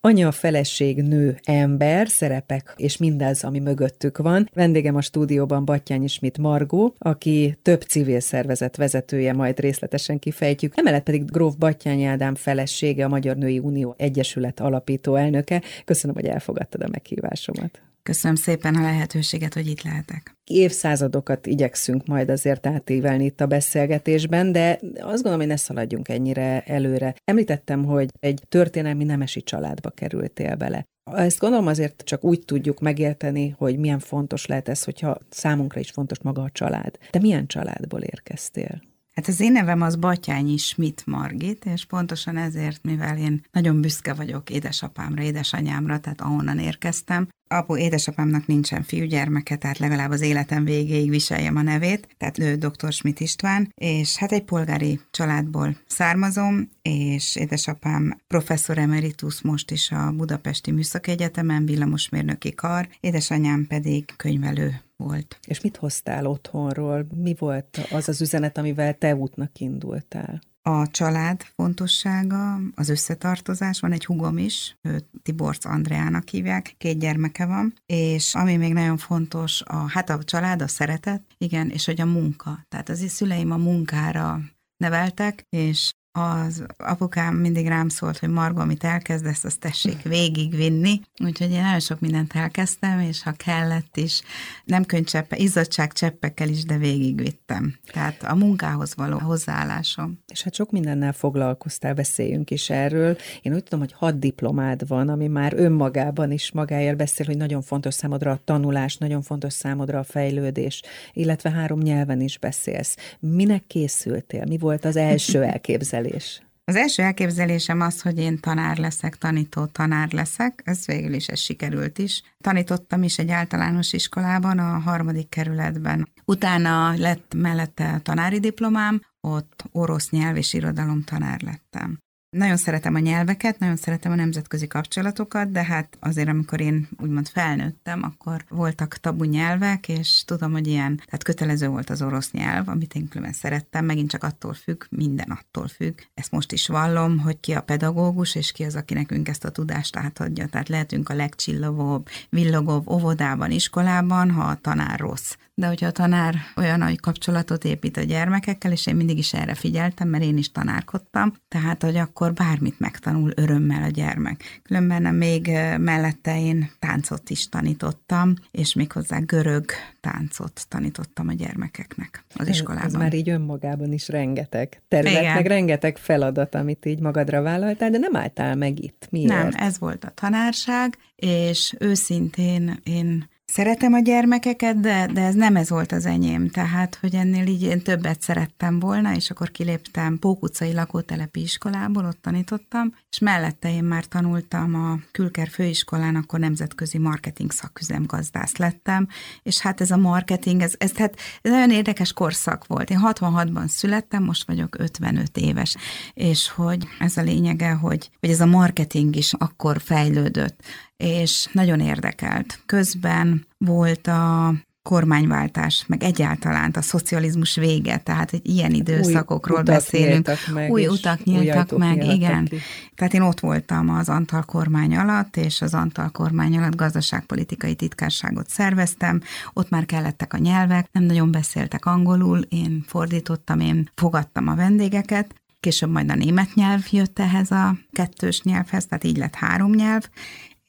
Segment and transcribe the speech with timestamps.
[0.00, 4.50] Anya, feleség, nő, ember, szerepek és mindez, ami mögöttük van.
[4.54, 10.72] Vendégem a stúdióban Battyányi Schmidt Margó, aki több civil szervezet vezetője, majd részletesen kifejtjük.
[10.76, 15.62] Emellett pedig Gróf Battyányi Ádám felesége, a Magyar Női Unió Egyesület alapító elnöke.
[15.84, 17.80] Köszönöm, hogy elfogadtad a meghívásomat.
[18.08, 20.34] Köszönöm szépen a lehetőséget, hogy itt lehetek.
[20.44, 26.62] Évszázadokat igyekszünk majd azért átívelni itt a beszélgetésben, de azt gondolom, hogy ne szaladjunk ennyire
[26.62, 27.14] előre.
[27.24, 30.84] Említettem, hogy egy történelmi nemesi családba kerültél bele.
[31.12, 35.90] Ezt gondolom azért csak úgy tudjuk megérteni, hogy milyen fontos lehet ez, hogyha számunkra is
[35.90, 36.98] fontos maga a család.
[37.10, 38.82] De milyen családból érkeztél?
[39.12, 44.14] Hát az én nevem az Batyányi Schmidt Margit, és pontosan ezért, mivel én nagyon büszke
[44.14, 51.10] vagyok édesapámra, édesanyámra, tehát ahonnan érkeztem, Apu édesapámnak nincsen fiúgyermeke, tehát legalább az életem végéig
[51.10, 52.92] viseljem a nevét, tehát ő dr.
[52.92, 60.12] Schmidt István, és hát egy polgári családból származom, és édesapám professzor emeritus most is a
[60.12, 65.38] Budapesti Műszaki Egyetemen, villamosmérnöki kar, édesanyám pedig könyvelő volt.
[65.46, 67.06] És mit hoztál otthonról?
[67.14, 70.40] Mi volt az az üzenet, amivel te útnak indultál?
[70.68, 77.46] A család fontossága, az összetartozás, van egy hugom is, ő Tiborc Andreának hívják, két gyermeke
[77.46, 82.00] van, és ami még nagyon fontos, a, hát a család, a szeretet, igen, és hogy
[82.00, 82.64] a munka.
[82.68, 84.40] Tehát az szüleim a munkára
[84.76, 91.00] neveltek, és az apukám mindig rám szólt, hogy Margo, amit elkezdesz, azt tessék végigvinni.
[91.24, 94.22] Úgyhogy én nagyon sok mindent elkezdtem, és ha kellett is,
[94.64, 97.74] nem könycseppe, izzadság cseppekkel is, de végigvittem.
[97.92, 100.18] Tehát a munkához való hozzáállásom.
[100.26, 103.16] És hát sok mindennel foglalkoztál, beszéljünk is erről.
[103.42, 107.62] Én úgy tudom, hogy hat diplomád van, ami már önmagában is magáért beszél, hogy nagyon
[107.62, 112.96] fontos számodra a tanulás, nagyon fontos számodra a fejlődés, illetve három nyelven is beszélsz.
[113.18, 114.44] Minek készültél?
[114.48, 115.97] Mi volt az első elképzelés?
[115.98, 116.42] Elképzelés?
[116.64, 121.38] Az első elképzelésem az, hogy én tanár leszek, tanító tanár leszek, ez végül is ez
[121.38, 122.22] sikerült is.
[122.40, 126.08] Tanítottam is egy általános iskolában, a harmadik kerületben.
[126.24, 131.98] Utána lett mellette tanári diplomám, ott orosz nyelv és irodalom tanár lettem.
[132.30, 137.28] Nagyon szeretem a nyelveket, nagyon szeretem a nemzetközi kapcsolatokat, de hát azért, amikor én úgymond
[137.28, 142.68] felnőttem, akkor voltak tabu nyelvek, és tudom, hogy ilyen, tehát kötelező volt az orosz nyelv,
[142.68, 145.98] amit én különben szerettem, megint csak attól függ, minden attól függ.
[146.14, 149.50] Ezt most is vallom, hogy ki a pedagógus, és ki az, aki nekünk ezt a
[149.50, 150.46] tudást átadja.
[150.46, 156.36] Tehát lehetünk a legcsillogóbb, villogóbb óvodában, iskolában, ha a tanár rossz de hogyha a tanár
[156.56, 160.52] olyan nagy kapcsolatot épít a gyermekekkel, és én mindig is erre figyeltem, mert én is
[160.52, 164.60] tanárkodtam, tehát, hogy akkor bármit megtanul örömmel a gyermek.
[164.62, 165.46] Különben még
[165.78, 169.64] mellette én táncot is tanítottam, és méghozzá görög
[170.00, 172.86] táncot tanítottam a gyermekeknek az iskolában.
[172.86, 175.34] Ez már így önmagában is rengeteg terület, Igen.
[175.34, 179.06] meg rengeteg feladat, amit így magadra vállaltál, de nem álltál meg itt.
[179.10, 179.28] Miért?
[179.28, 185.56] Nem, ez volt a tanárság, és őszintén én Szeretem a gyermekeket, de, de ez nem
[185.56, 190.18] ez volt az enyém, tehát, hogy ennél így én többet szerettem volna, és akkor kiléptem
[190.18, 196.98] Pókucai lakótelepi iskolából, ott tanítottam, és mellette én már tanultam a Külker főiskolán, akkor nemzetközi
[196.98, 199.08] marketing szaküzemgazdász lettem,
[199.42, 202.90] és hát ez a marketing, ez, ez, hát, ez nagyon érdekes korszak volt.
[202.90, 205.76] Én 66-ban születtem, most vagyok 55 éves,
[206.14, 210.62] és hogy ez a lényege, hogy, hogy ez a marketing is akkor fejlődött
[211.04, 212.62] és nagyon érdekelt.
[212.66, 214.54] Közben volt a
[214.88, 220.30] kormányváltás, meg egyáltalán a szocializmus vége, tehát egy ilyen időszakokról új beszélünk.
[220.52, 222.44] Meg, új utak nyíltak új meg, igen.
[222.44, 222.56] Ki.
[222.94, 228.48] Tehát én ott voltam az Antal kormány alatt, és az Antal kormány alatt gazdaságpolitikai titkárságot
[228.48, 229.20] szerveztem,
[229.52, 235.34] ott már kellettek a nyelvek, nem nagyon beszéltek angolul, én fordítottam, én fogadtam a vendégeket,
[235.60, 240.08] később majd a német nyelv jött ehhez a kettős nyelvhez, tehát így lett három nyelv,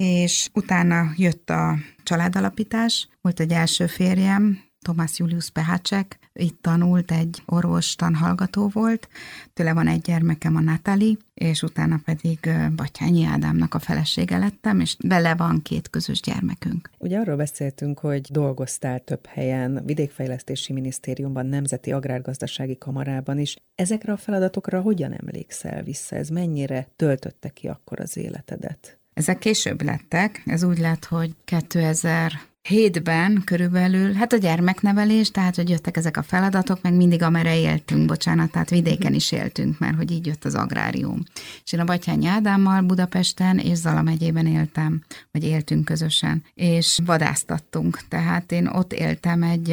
[0.04, 7.44] és utána jött a családalapítás, volt egy első férjem, Tomás Julius Pehácsek, itt tanult, egy
[7.46, 9.10] orvos tanhallgató volt,
[9.54, 14.96] tőle van egy gyermekem, a Natali, és utána pedig Batyányi Ádámnak a felesége lettem, és
[15.00, 16.90] vele van két közös gyermekünk.
[16.98, 23.56] Ugye arról beszéltünk, hogy dolgoztál több helyen, vidékfejlesztési minisztériumban, Nemzeti Agrárgazdasági Kamarában is.
[23.76, 26.16] Ezekre a feladatokra hogyan emlékszel vissza?
[26.16, 28.99] Ez mennyire töltötte ki akkor az életedet?
[29.20, 32.32] Ezek később lettek, ez úgy lett, hogy 2000
[32.62, 38.06] hétben körülbelül, hát a gyermeknevelés, tehát hogy jöttek ezek a feladatok, meg mindig amerre éltünk,
[38.06, 41.24] bocsánat, tehát vidéken is éltünk, mert hogy így jött az agrárium.
[41.64, 48.00] És én a Batyányi Ádámmal Budapesten és Zala megyében éltem, vagy éltünk közösen, és vadásztattunk.
[48.08, 49.68] Tehát én ott éltem egy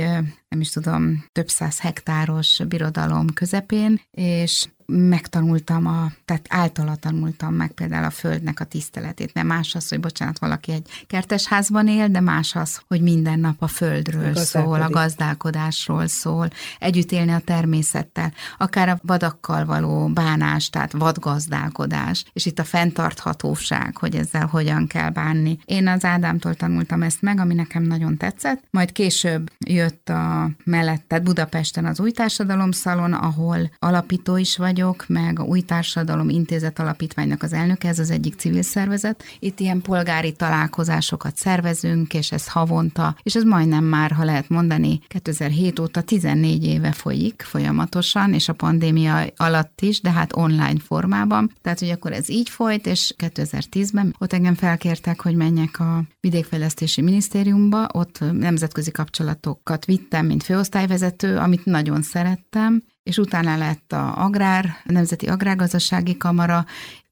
[0.48, 7.70] nem is tudom, több száz hektáros birodalom közepén, és megtanultam, a, tehát általa tanultam meg
[7.70, 12.20] például a földnek a tiszteletét, mert más az, hogy bocsánat, valaki egy kertesházban él, de
[12.20, 16.48] más az, hogy minden nap a földről a szól, a gazdálkodásról szól,
[16.78, 23.96] együtt élni a természettel, akár a vadakkal való bánás, tehát vadgazdálkodás, és itt a fenntarthatóság,
[23.96, 25.58] hogy ezzel hogyan kell bánni.
[25.64, 31.04] Én az Ádámtól tanultam ezt meg, ami nekem nagyon tetszett, majd később jött a mellett,
[31.08, 36.78] tehát Budapesten az Új Társadalom Szalon, ahol alapító is vagyok, meg a Új Társadalom Intézet
[36.78, 39.25] Alapítványnak az elnöke, ez az egyik civil szervezet.
[39.38, 45.00] Itt ilyen polgári találkozásokat szervezünk, és ez havonta, és ez majdnem már, ha lehet mondani,
[45.08, 51.52] 2007 óta 14 éve folyik folyamatosan, és a pandémia alatt is, de hát online formában.
[51.62, 57.00] Tehát, hogy akkor ez így folyt, és 2010-ben ott engem felkértek, hogy menjek a Vidékfejlesztési
[57.00, 64.64] Minisztériumba, ott nemzetközi kapcsolatokat vittem, mint főosztályvezető, amit nagyon szerettem, és utána lett a Agrár,
[64.85, 66.64] a Nemzeti Agrárgazdasági Kamara,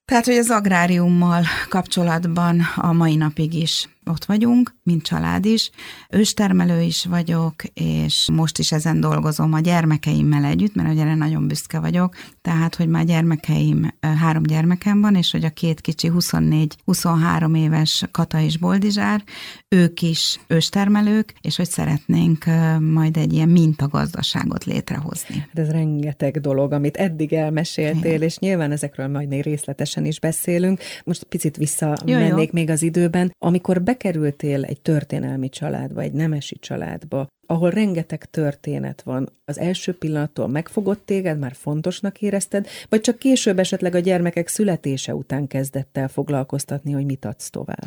[0.05, 5.71] tehát, hogy az agráriummal kapcsolatban a mai napig is ott vagyunk, mint család is.
[6.11, 11.79] Őstermelő is vagyok, és most is ezen dolgozom a gyermekeimmel együtt, mert ugye nagyon büszke
[11.79, 12.15] vagyok.
[12.43, 18.41] Tehát, hogy már gyermekeim, három gyermekem van, és hogy a két kicsi 24-23 éves Kata
[18.41, 19.25] és Boldizsár,
[19.69, 22.45] ők is őstermelők, és hogy szeretnénk
[22.81, 25.37] majd egy ilyen mintagazdaságot létrehozni.
[25.37, 28.23] Hát ez rengeteg dolog, amit eddig elmeséltél, Igen.
[28.23, 30.81] és nyilván ezekről majd még részletesen is beszélünk.
[31.05, 33.33] Most picit visszamennék még az időben.
[33.39, 39.93] Amikor be bekerültél egy történelmi családba, egy nemesi családba, ahol rengeteg történet van, az első
[39.99, 45.97] pillanattól megfogott téged, már fontosnak érezted, vagy csak később esetleg a gyermekek születése után kezdett
[45.97, 47.87] el foglalkoztatni, hogy mit adsz tovább?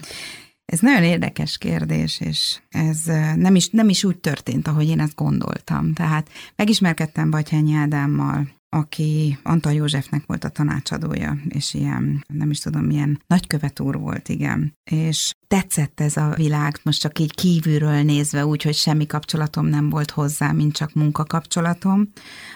[0.65, 3.04] Ez nagyon érdekes kérdés, és ez
[3.36, 5.94] nem is, nem is úgy történt, ahogy én ezt gondoltam.
[5.94, 12.83] Tehát megismerkedtem Batyányi Ádámmal aki Antal Józsefnek volt a tanácsadója, és ilyen, nem is tudom,
[12.83, 14.73] milyen nagykövet úr volt, igen.
[14.91, 19.89] És tetszett ez a világ, most csak így kívülről nézve, úgy, hogy semmi kapcsolatom nem
[19.89, 22.09] volt hozzá, mint csak munkakapcsolatom.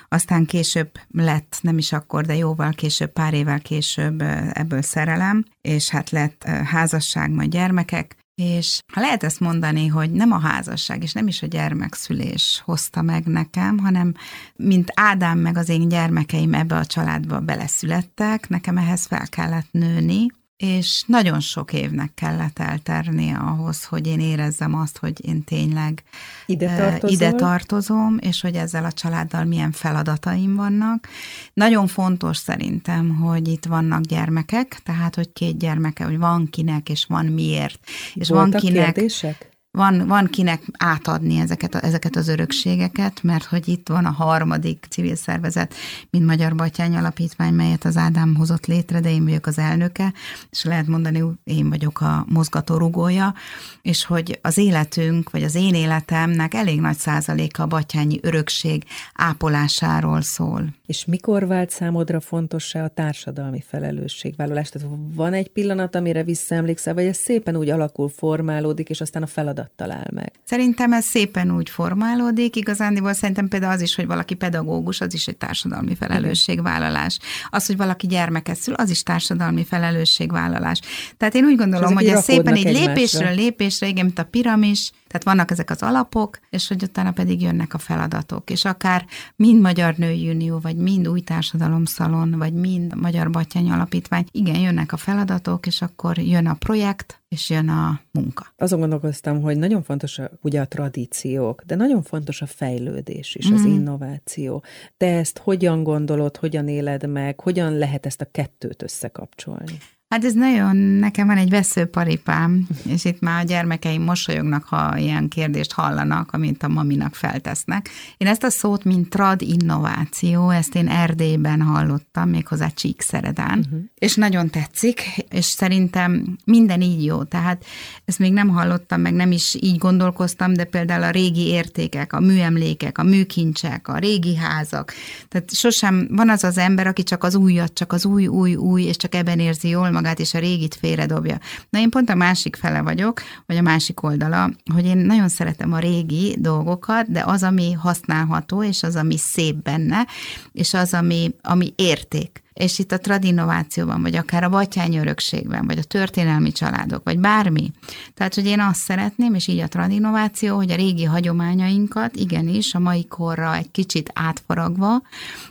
[0.08, 4.22] Aztán később lett, nem is akkor, de jóval később, pár évvel később
[4.52, 10.40] ebből szerelem, és hát lett házasság, majd gyermekek, és lehet ezt mondani, hogy nem a
[10.40, 14.14] házasság, és nem is a gyermekszülés hozta meg nekem, hanem
[14.56, 20.26] mint Ádám meg az én gyermekeim ebbe a családba beleszülettek, nekem ehhez fel kellett nőni,
[20.62, 26.04] és nagyon sok évnek kellett elternie ahhoz, hogy én érezzem azt, hogy én tényleg
[26.46, 31.08] ide, ide tartozom, és hogy ezzel a családdal milyen feladataim vannak.
[31.54, 37.06] Nagyon fontos szerintem, hogy itt vannak gyermekek, tehát hogy két gyermeke, hogy van kinek, és
[37.06, 37.80] van miért.
[38.14, 38.94] És Voltak van kinek.
[38.94, 39.51] Kérdések?
[39.72, 44.86] Van, van kinek átadni ezeket, a, ezeket az örökségeket, mert hogy itt van a harmadik
[44.90, 45.74] civil szervezet,
[46.10, 50.14] mint Magyar Batyány Alapítvány, melyet az Ádám hozott létre, de én vagyok az elnöke,
[50.50, 53.34] és lehet mondani, én vagyok a mozgatórugója,
[53.82, 58.84] és hogy az életünk, vagy az én életemnek elég nagy százaléka a batyányi örökség
[59.14, 60.74] ápolásáról szól.
[60.86, 64.70] És mikor vált számodra fontossá a társadalmi felelősségvállalás?
[64.70, 69.28] Tehát van egy pillanat, amire visszaemlékszel, vagy ez szépen úgy alakul, formálódik, és aztán a
[69.28, 70.32] feladat feladat talál meg.
[70.44, 75.28] Szerintem ez szépen úgy formálódik, igazándiból szerintem például az is, hogy valaki pedagógus, az is
[75.28, 77.20] egy társadalmi felelősségvállalás.
[77.50, 80.80] Az, hogy valaki gyermeket szül, az is társadalmi felelősségvállalás.
[81.18, 85.24] Tehát én úgy gondolom, hogy ez szépen így lépésről lépésre, igen, mint a piramis, tehát
[85.24, 88.50] vannak ezek az alapok, és hogy utána pedig jönnek a feladatok.
[88.50, 94.26] És akár mind Magyar Női Unió, vagy mind Új Társadalomszalon, vagy mind Magyar Batyány Alapítvány,
[94.32, 98.54] igen, jönnek a feladatok, és akkor jön a projekt, és jön a munka.
[98.58, 103.50] Azon gondolkoztam, hogy nagyon fontos a, ugye a tradíciók, de nagyon fontos a fejlődés is,
[103.50, 103.54] mm.
[103.54, 103.72] az mhm.
[103.72, 104.64] innováció.
[104.98, 109.78] Te ezt hogyan gondolod, hogyan éled meg, hogyan lehet ezt a kettőt összekapcsolni?
[110.12, 115.28] Hát ez nagyon, nekem van egy veszőparipám, és itt már a gyermekeim mosolyognak, ha ilyen
[115.28, 117.90] kérdést hallanak, amit a maminak feltesznek.
[118.18, 123.80] Én ezt a szót, mint trad innováció, ezt én Erdélyben hallottam, méghozzá Csíkszeredán, uh-huh.
[123.96, 127.24] és nagyon tetszik, és szerintem minden így jó.
[127.24, 127.66] Tehát
[128.06, 132.20] ezt még nem hallottam, meg nem is így gondolkoztam, de például a régi értékek, a
[132.20, 134.94] műemlékek, a műkincsek, a régi házak.
[135.28, 138.84] Tehát sosem van az az ember, aki csak az újat, csak az új, új, új,
[138.84, 141.38] és csak ebben érzi jól magát, és a régit félredobja.
[141.70, 145.74] Na én pont a másik fele vagyok, vagy a másik oldala, hogy én nagyon szeretem
[145.74, 150.08] a régi dolgokat, de az, ami használható, és az, ami szép benne,
[150.52, 152.41] és az, ami, ami érték.
[152.54, 157.72] És itt a tradinovációban, vagy akár a batyány örökségben, vagy a történelmi családok, vagy bármi.
[158.14, 162.80] Tehát, hogy én azt szeretném, és így a tradinováció, hogy a régi hagyományainkat igenis a
[162.80, 165.02] mai korra egy kicsit átfaragva,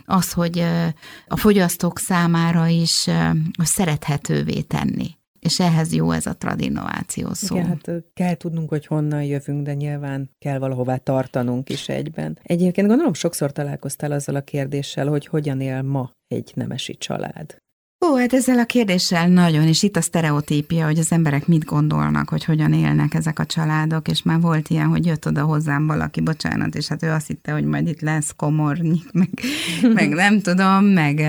[0.05, 0.63] az, hogy
[1.27, 3.07] a fogyasztók számára is
[3.57, 5.19] szerethetővé tenni.
[5.45, 7.55] És ehhez jó ez a tradinováció szó.
[7.55, 12.39] Igen, hát kell tudnunk, hogy honnan jövünk, de nyilván kell valahová tartanunk is egyben.
[12.43, 17.61] Egyébként gondolom sokszor találkoztál azzal a kérdéssel, hogy hogyan él ma egy nemesi család.
[18.05, 22.29] Ó, hát ezzel a kérdéssel nagyon, és itt a sztereotípia, hogy az emberek mit gondolnak,
[22.29, 26.21] hogy hogyan élnek ezek a családok, és már volt ilyen, hogy jött oda hozzám valaki,
[26.21, 29.29] bocsánat, és hát ő azt hitte, hogy majd itt lesz komornyik, meg,
[29.93, 31.27] meg nem tudom, meg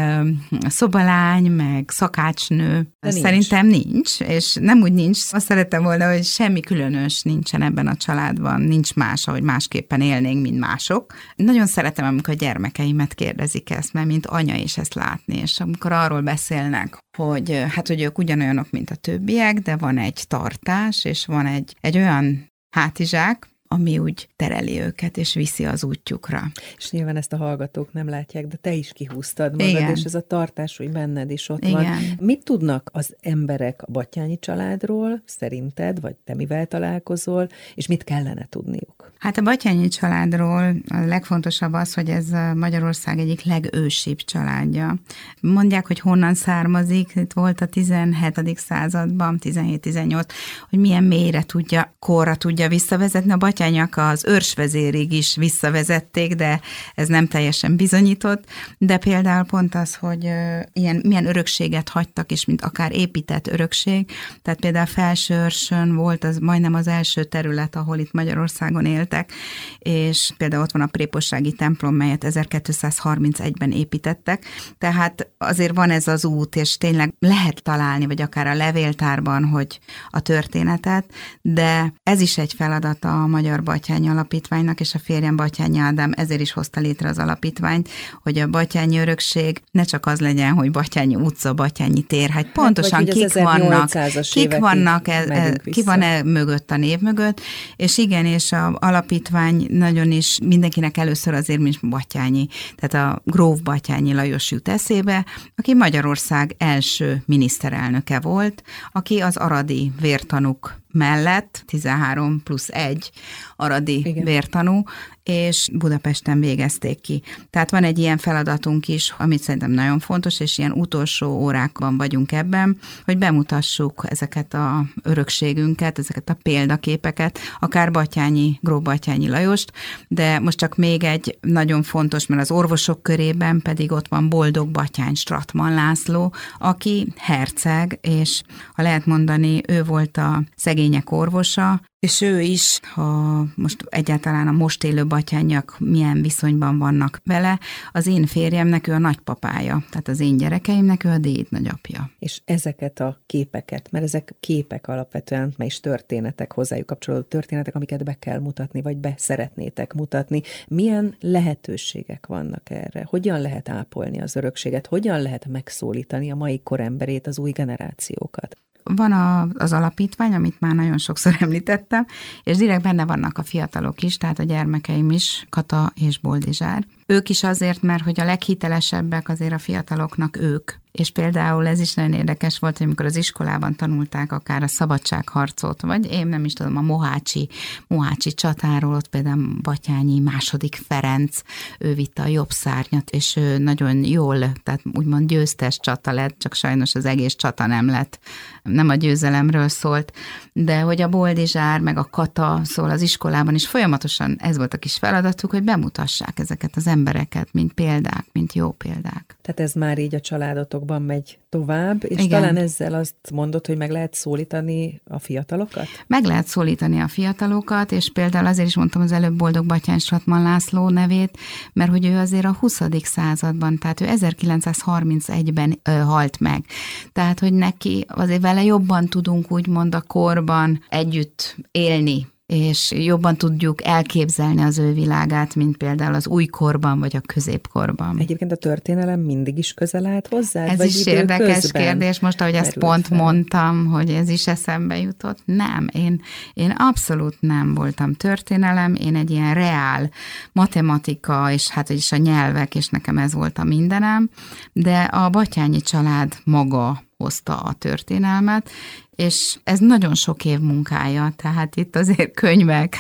[0.69, 2.87] szobalány, meg szakácsnő.
[3.01, 3.23] De nincs.
[3.23, 5.19] Szerintem nincs, és nem úgy nincs.
[5.31, 10.43] Azt szerettem volna, hogy semmi különös nincsen ebben a családban, nincs más, ahogy másképpen élnénk,
[10.43, 11.15] mint mások.
[11.37, 15.93] Nagyon szeretem, amikor a gyermekeimet kérdezik ezt, mert mint anya is ezt látni, és amikor
[15.93, 21.05] arról beszél, beszélnek, hogy hát, hogy ők ugyanolyanok, mint a többiek, de van egy tartás,
[21.05, 26.43] és van egy, egy olyan hátizsák, ami úgy tereli őket, és viszi az útjukra.
[26.77, 29.91] És nyilván ezt a hallgatók nem látják, de te is kihúztad magad, Igen.
[29.91, 31.75] és ez a tartás hogy benned is ott Igen.
[31.75, 31.97] van.
[32.21, 38.47] Mit tudnak az emberek a Batyányi családról, szerinted, vagy te mivel találkozol, és mit kellene
[38.51, 39.13] tudniuk?
[39.19, 44.95] Hát a Batyányi családról a legfontosabb az, hogy ez Magyarország egyik legősibb családja.
[45.41, 48.59] Mondják, hogy honnan származik, itt volt a 17.
[48.59, 50.25] században, 17-18,
[50.71, 56.61] hogy milyen mélyre tudja, korra tudja visszavezetni a Batyányi atyányak az őrsvezérig is visszavezették, de
[56.95, 58.45] ez nem teljesen bizonyított,
[58.79, 60.25] de például pont az, hogy
[60.73, 64.11] ilyen, milyen örökséget hagytak, és mint akár épített örökség,
[64.43, 69.33] tehát például Felsőrsön volt az majdnem az első terület, ahol itt Magyarországon éltek,
[69.79, 74.45] és például ott van a Prépossági templom, melyet 1231-ben építettek,
[74.79, 79.81] tehát azért van ez az út, és tényleg lehet találni, vagy akár a levéltárban, hogy
[80.11, 81.05] a történetet,
[81.43, 86.13] de ez is egy feladata a magyar Magyar Batyány Alapítványnak, és a férjem Batyányi Ádám
[86.17, 87.89] ezért is hozta létre az alapítványt,
[88.23, 92.99] hogy a Batyányi örökség ne csak az legyen, hogy Batyányi utca, Batyányi tér, hát pontosan
[92.99, 93.91] hát, kik vannak,
[94.31, 97.41] kik vannak, e, e, ki van e mögött a név mögött,
[97.77, 103.61] és igen, és a alapítvány nagyon is mindenkinek először azért, mint Batyányi, tehát a Gróf
[103.61, 112.41] Batyányi Lajos jut eszébe, aki Magyarország első miniszterelnöke volt, aki az aradi vértanuk mellett 13
[112.45, 113.11] plusz 1
[113.57, 114.25] aradi Igen.
[114.25, 114.83] vértanú,
[115.23, 117.23] és Budapesten végezték ki.
[117.51, 122.33] Tehát van egy ilyen feladatunk is, amit szerintem nagyon fontos, és ilyen utolsó órákban vagyunk
[122.33, 129.73] ebben, hogy bemutassuk ezeket a örökségünket, ezeket a példaképeket, akár Batyányi, Gró Batyányi Lajost,
[130.09, 134.71] de most csak még egy nagyon fontos, mert az orvosok körében pedig ott van Boldog
[134.71, 138.43] Batyány Stratman László, aki herceg, és
[138.75, 144.53] ha lehet mondani, ő volt a szegények orvosa, és ő is, ha most egyáltalán a
[144.53, 147.59] most élő batyányak milyen viszonyban vannak vele,
[147.93, 152.11] az én férjemnek ő a nagypapája, tehát az én gyerekeimnek ő a déd nagyapja.
[152.19, 158.05] És ezeket a képeket, mert ezek képek alapvetően, mely is történetek, hozzájuk kapcsolódó történetek, amiket
[158.05, 160.43] be kell mutatni, vagy be szeretnétek mutatni.
[160.69, 163.07] Milyen lehetőségek vannak erre?
[163.09, 164.87] Hogyan lehet ápolni az örökséget?
[164.87, 168.57] Hogyan lehet megszólítani a mai koremberét, az új generációkat?
[168.83, 172.07] Van a, az alapítvány, amit már nagyon sokszor említettem,
[172.43, 176.85] és direkt benne vannak a fiatalok is, tehát a gyermekeim is, Kata és Boldizsár.
[177.07, 181.95] Ők is azért, mert hogy a leghitelesebbek azért a fiataloknak ők, és például ez is
[181.95, 186.53] nagyon érdekes volt, hogy amikor az iskolában tanulták akár a szabadságharcot, vagy én nem is
[186.53, 187.49] tudom, a Mohácsi,
[187.87, 191.41] Mohácsi csatáról, ott például Batyányi második Ferenc,
[191.79, 196.55] ő vitte a jobb szárnyat, és ő nagyon jól, tehát úgymond győztes csata lett, csak
[196.55, 198.19] sajnos az egész csata nem lett,
[198.63, 200.13] nem a győzelemről szólt,
[200.53, 204.79] de hogy a Boldizsár, meg a Kata, szól az iskolában is folyamatosan ez volt a
[204.79, 209.37] kis feladatuk, hogy bemutassák ezeket az embereket, mint példák, mint jó példák.
[209.43, 212.41] Tehát ez már így a családotokban megy tovább, és Igen.
[212.41, 215.87] talán ezzel azt mondod, hogy meg lehet szólítani a fiatalokat?
[216.07, 220.43] Meg lehet szólítani a fiatalokat, és például azért is mondtam az előbb Boldog Batyán Stratman
[220.43, 221.39] László nevét,
[221.73, 222.81] mert hogy ő azért a 20.
[223.03, 226.65] században, tehát ő 1931-ben ö, halt meg.
[227.13, 233.85] Tehát, hogy neki azért vele jobban tudunk úgymond a korban együtt élni, és jobban tudjuk
[233.85, 238.19] elképzelni az ő világát, mint például az újkorban vagy a középkorban.
[238.19, 240.65] Egyébként a történelem mindig is közel állt hozzá?
[240.65, 243.19] Ez vagy is érdekes kérdés, most ahogy ezt pont fel.
[243.19, 245.39] mondtam, hogy ez is eszembe jutott.
[245.45, 246.23] Nem, én,
[246.55, 250.11] én abszolút nem voltam történelem, én egy ilyen reál
[250.53, 254.31] matematika, és hát is a nyelvek, és nekem ez volt a mindenem,
[254.73, 258.71] de a Batyányi család maga hozta a történelmet,
[259.17, 262.97] és ez nagyon sok év munkája, tehát itt azért könyvek,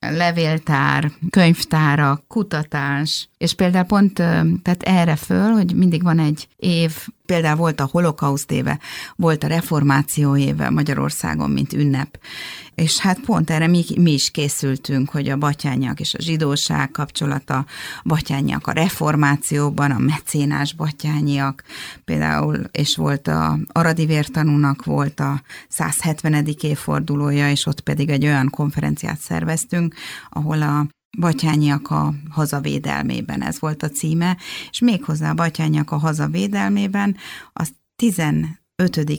[0.00, 4.14] levéltár, könyvtárak, kutatás, és például pont
[4.62, 8.78] tehát erre föl, hogy mindig van egy év, például volt a holokauszt éve,
[9.16, 12.18] volt a reformáció éve Magyarországon, mint ünnep,
[12.74, 17.66] és hát pont erre mi, mi is készültünk, hogy a batyányak és a zsidóság kapcsolata,
[18.04, 21.64] batyányak a reformációban, a mecénás batyányiak,
[22.04, 26.46] például, és volt a Aradi vértanúnak volt a 170.
[26.60, 29.94] évfordulója, és ott pedig egy olyan konferenciát szerveztünk,
[30.28, 30.86] ahol a
[31.18, 34.36] Batyányiak a hazavédelmében, ez volt a címe,
[34.70, 37.16] és méghozzá a Batyányiak a hazavédelmében
[37.52, 38.56] az 15.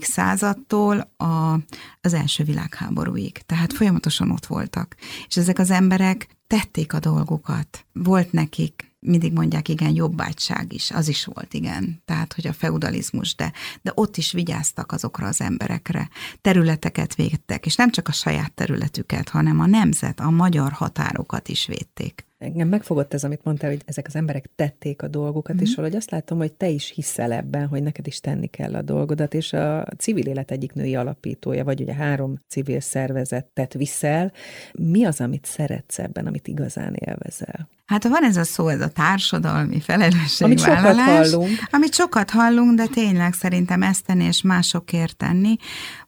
[0.01, 1.59] századtól a,
[2.01, 3.37] az első világháborúig.
[3.37, 4.95] Tehát folyamatosan ott voltak.
[5.27, 7.85] És ezek az emberek tették a dolgukat.
[7.93, 12.01] Volt nekik mindig mondják, igen, jobbágyság is, az is volt, igen.
[12.05, 16.09] Tehát, hogy a feudalizmus, de, de ott is vigyáztak azokra az emberekre.
[16.41, 21.65] Területeket védtek, és nem csak a saját területüket, hanem a nemzet, a magyar határokat is
[21.65, 22.25] védték.
[22.45, 25.59] Engem megfogott ez, amit mondtál, hogy ezek az emberek tették a dolgukat, mm.
[25.59, 28.81] és valahogy azt látom, hogy te is hiszel ebben, hogy neked is tenni kell a
[28.81, 34.31] dolgodat, és a civil élet egyik női alapítója, vagy ugye három civil szervezetet viszel.
[34.73, 37.69] Mi az, amit szeretsz ebben, amit igazán élvezel?
[37.85, 40.41] Hát van ez a szó, ez a társadalmi felelősségvállalás.
[40.41, 41.59] Amit sokat hallunk.
[41.71, 45.55] Amit sokat hallunk, de tényleg szerintem ezt tenni és másokért tenni.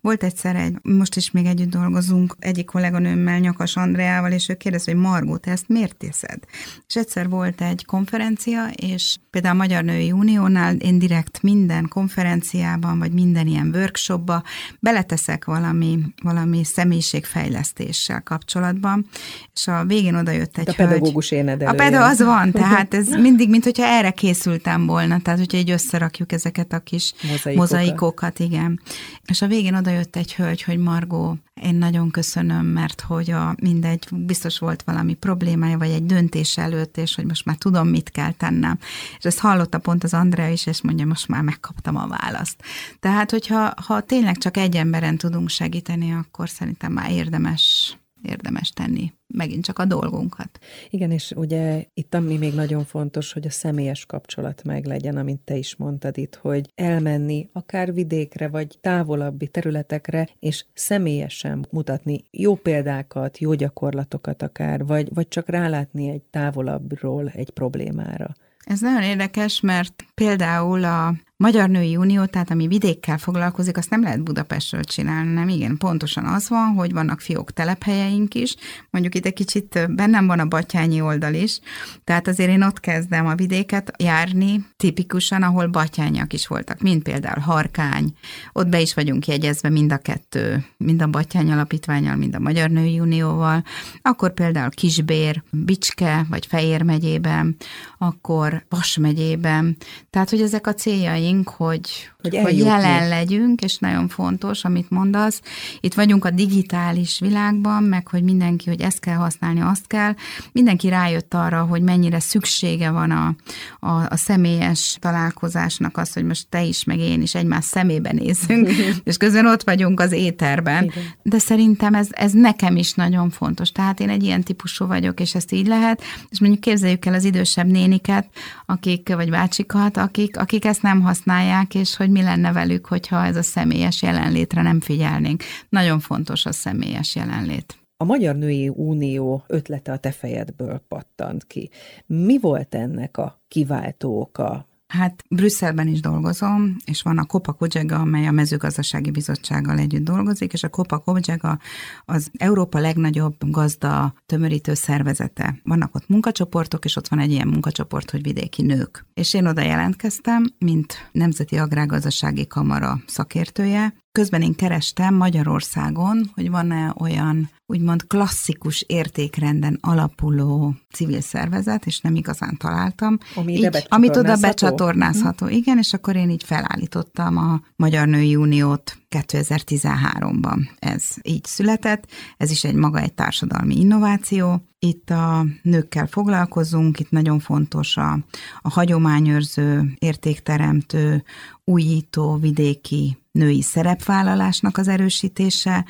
[0.02, 4.92] Volt egyszer egy, most is még együtt dolgozunk, egyik kolléganőmmel, Nyakas Andreával, és ő kérdezte,
[4.92, 5.94] hogy Margó, te ezt miért
[6.28, 6.44] teszed?
[6.88, 13.00] És egyszer volt egy konferencia, és például a Magyar Női Uniónál én direkt minden konferenciában,
[13.00, 14.44] vagy minden ilyen workshopba
[14.80, 19.08] beleteszek valami, valami személyiségfejlesztéssel kapcsolatban,
[19.54, 23.08] és a végén oda jött egy a pedagógus éned A peda az van, tehát ez
[23.28, 28.40] mindig, mint hogyha erre készültem volna, tehát hogyha így összerakjuk ezeket a kis mozaikokat, mozaikokat
[28.40, 28.82] igen.
[29.26, 33.56] És a végén oda jött egy hölgy, hogy Margó, én nagyon köszönöm, mert hogy a
[33.62, 38.12] mindegy, biztos volt valami problémája, vagy egy döntés előtt, és hogy most már tudom, mit
[38.12, 38.78] kell tennem.
[39.18, 42.64] És ezt hallotta pont az Andrea is, és mondja, most már megkaptam a választ.
[43.00, 47.98] Tehát, hogyha ha tényleg csak egy emberen tudunk segíteni, akkor szerintem már érdemes
[48.28, 50.60] érdemes tenni megint csak a dolgunkat.
[50.90, 55.42] Igen, és ugye itt ami még nagyon fontos, hogy a személyes kapcsolat meg legyen, amint
[55.42, 62.56] te is mondtad itt, hogy elmenni akár vidékre, vagy távolabbi területekre, és személyesen mutatni jó
[62.56, 68.36] példákat, jó gyakorlatokat akár, vagy, vagy csak rálátni egy távolabbról egy problémára.
[68.60, 74.02] Ez nagyon érdekes, mert például a Magyar Női Unió, tehát ami vidékkel foglalkozik, azt nem
[74.02, 75.50] lehet Budapestről csinálni, nem?
[75.50, 78.56] Igen, pontosan az van, hogy vannak fiók telephelyeink is,
[78.90, 81.60] mondjuk itt egy kicsit bennem van a batyányi oldal is,
[82.04, 87.40] tehát azért én ott kezdem a vidéket járni, tipikusan, ahol batyányak is voltak, mint például
[87.40, 88.14] Harkány,
[88.54, 92.70] ott be is vagyunk jegyezve mind a kettő, mind a Batyány Alapítványal, mind a Magyar
[92.70, 93.64] Női Unióval,
[94.02, 97.56] akkor például Kisbér, Bicske, vagy Fejér megyében,
[97.98, 99.78] akkor Vas megyében,
[100.10, 101.90] tehát hogy ezek a céljaink, céljaink, hogy,
[102.22, 105.42] hogy, hogy jelen legyünk, és nagyon fontos, amit mondasz.
[105.80, 110.14] Itt vagyunk a digitális világban, meg hogy mindenki, hogy ezt kell használni, azt kell.
[110.52, 113.36] Mindenki rájött arra, hogy mennyire szüksége van a,
[113.80, 118.70] a, a személyes találkozásnak az, hogy most te is, meg én is egymás szemébe nézzünk,
[119.04, 120.84] és közben ott vagyunk az éterben.
[120.84, 121.04] Igen.
[121.24, 123.72] De szerintem ez, ez nekem is nagyon fontos.
[123.72, 126.02] Tehát én egy ilyen típusú vagyok, és ezt így lehet.
[126.30, 128.28] És mondjuk képzeljük el az idősebb néniket,
[128.66, 133.26] akik, vagy bácsikat, akik, akik ezt nem használják használják, és hogy mi lenne velük, hogyha
[133.26, 135.44] ez a személyes jelenlétre nem figyelnénk.
[135.70, 137.78] Nagyon fontos a személyes jelenlét.
[137.98, 141.70] A Magyar Női Unió ötlete a te fejedből pattant ki.
[142.06, 144.68] Mi volt ennek a kiváltó oka?
[144.88, 150.54] Hát Brüsszelben is dolgozom, és van a Kopa Kodzsega, amely a mezőgazdasági bizottsággal együtt dolgozik,
[150.54, 151.60] és a Kopa Kodzsega
[152.06, 155.60] az Európa legnagyobb gazda tömörítő szervezete.
[155.64, 159.06] Vannak ott munkacsoportok, és ott van egy ilyen munkacsoport, hogy vidéki nők.
[159.14, 166.94] És én oda jelentkeztem, mint Nemzeti Agrárgazdasági Kamara szakértője, közben én kerestem Magyarországon, hogy van-e
[167.00, 173.18] olyan úgymond klasszikus értékrenden alapuló civil szervezet, és nem igazán találtam.
[173.36, 175.46] Ami így, amit oda becsatornázható.
[175.46, 175.52] Hm.
[175.54, 180.70] Igen, és akkor én így felállítottam a Magyar Női Uniót 2013-ban.
[180.80, 182.06] Ez így született,
[182.38, 184.62] ez is egy maga egy társadalmi innováció.
[184.80, 188.20] Itt a nőkkel foglalkozunk, itt nagyon fontos a,
[188.62, 191.24] a hagyományőrző, értékteremtő,
[191.64, 195.86] újító vidéki női szerepvállalásnak az erősítése,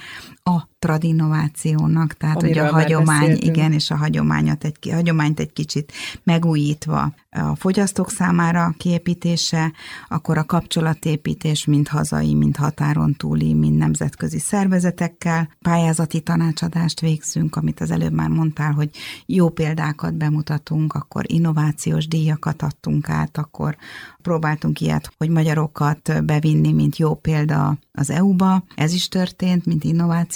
[0.47, 5.91] a tradinnovációnak, tehát Amiről hogy a hagyomány, igen, és a hagyományat egy, hagyományt egy kicsit
[6.23, 9.71] megújítva a fogyasztók számára kiépítése,
[10.07, 17.79] akkor a kapcsolatépítés mind hazai, mind határon túli, mind nemzetközi szervezetekkel, pályázati tanácsadást végzünk, amit
[17.79, 18.89] az előbb már mondtál, hogy
[19.25, 23.77] jó példákat bemutatunk, akkor innovációs díjakat adtunk át, akkor
[24.21, 28.63] próbáltunk ilyet, hogy magyarokat bevinni, mint jó példa az EU-ba.
[28.75, 29.83] Ez is történt, mint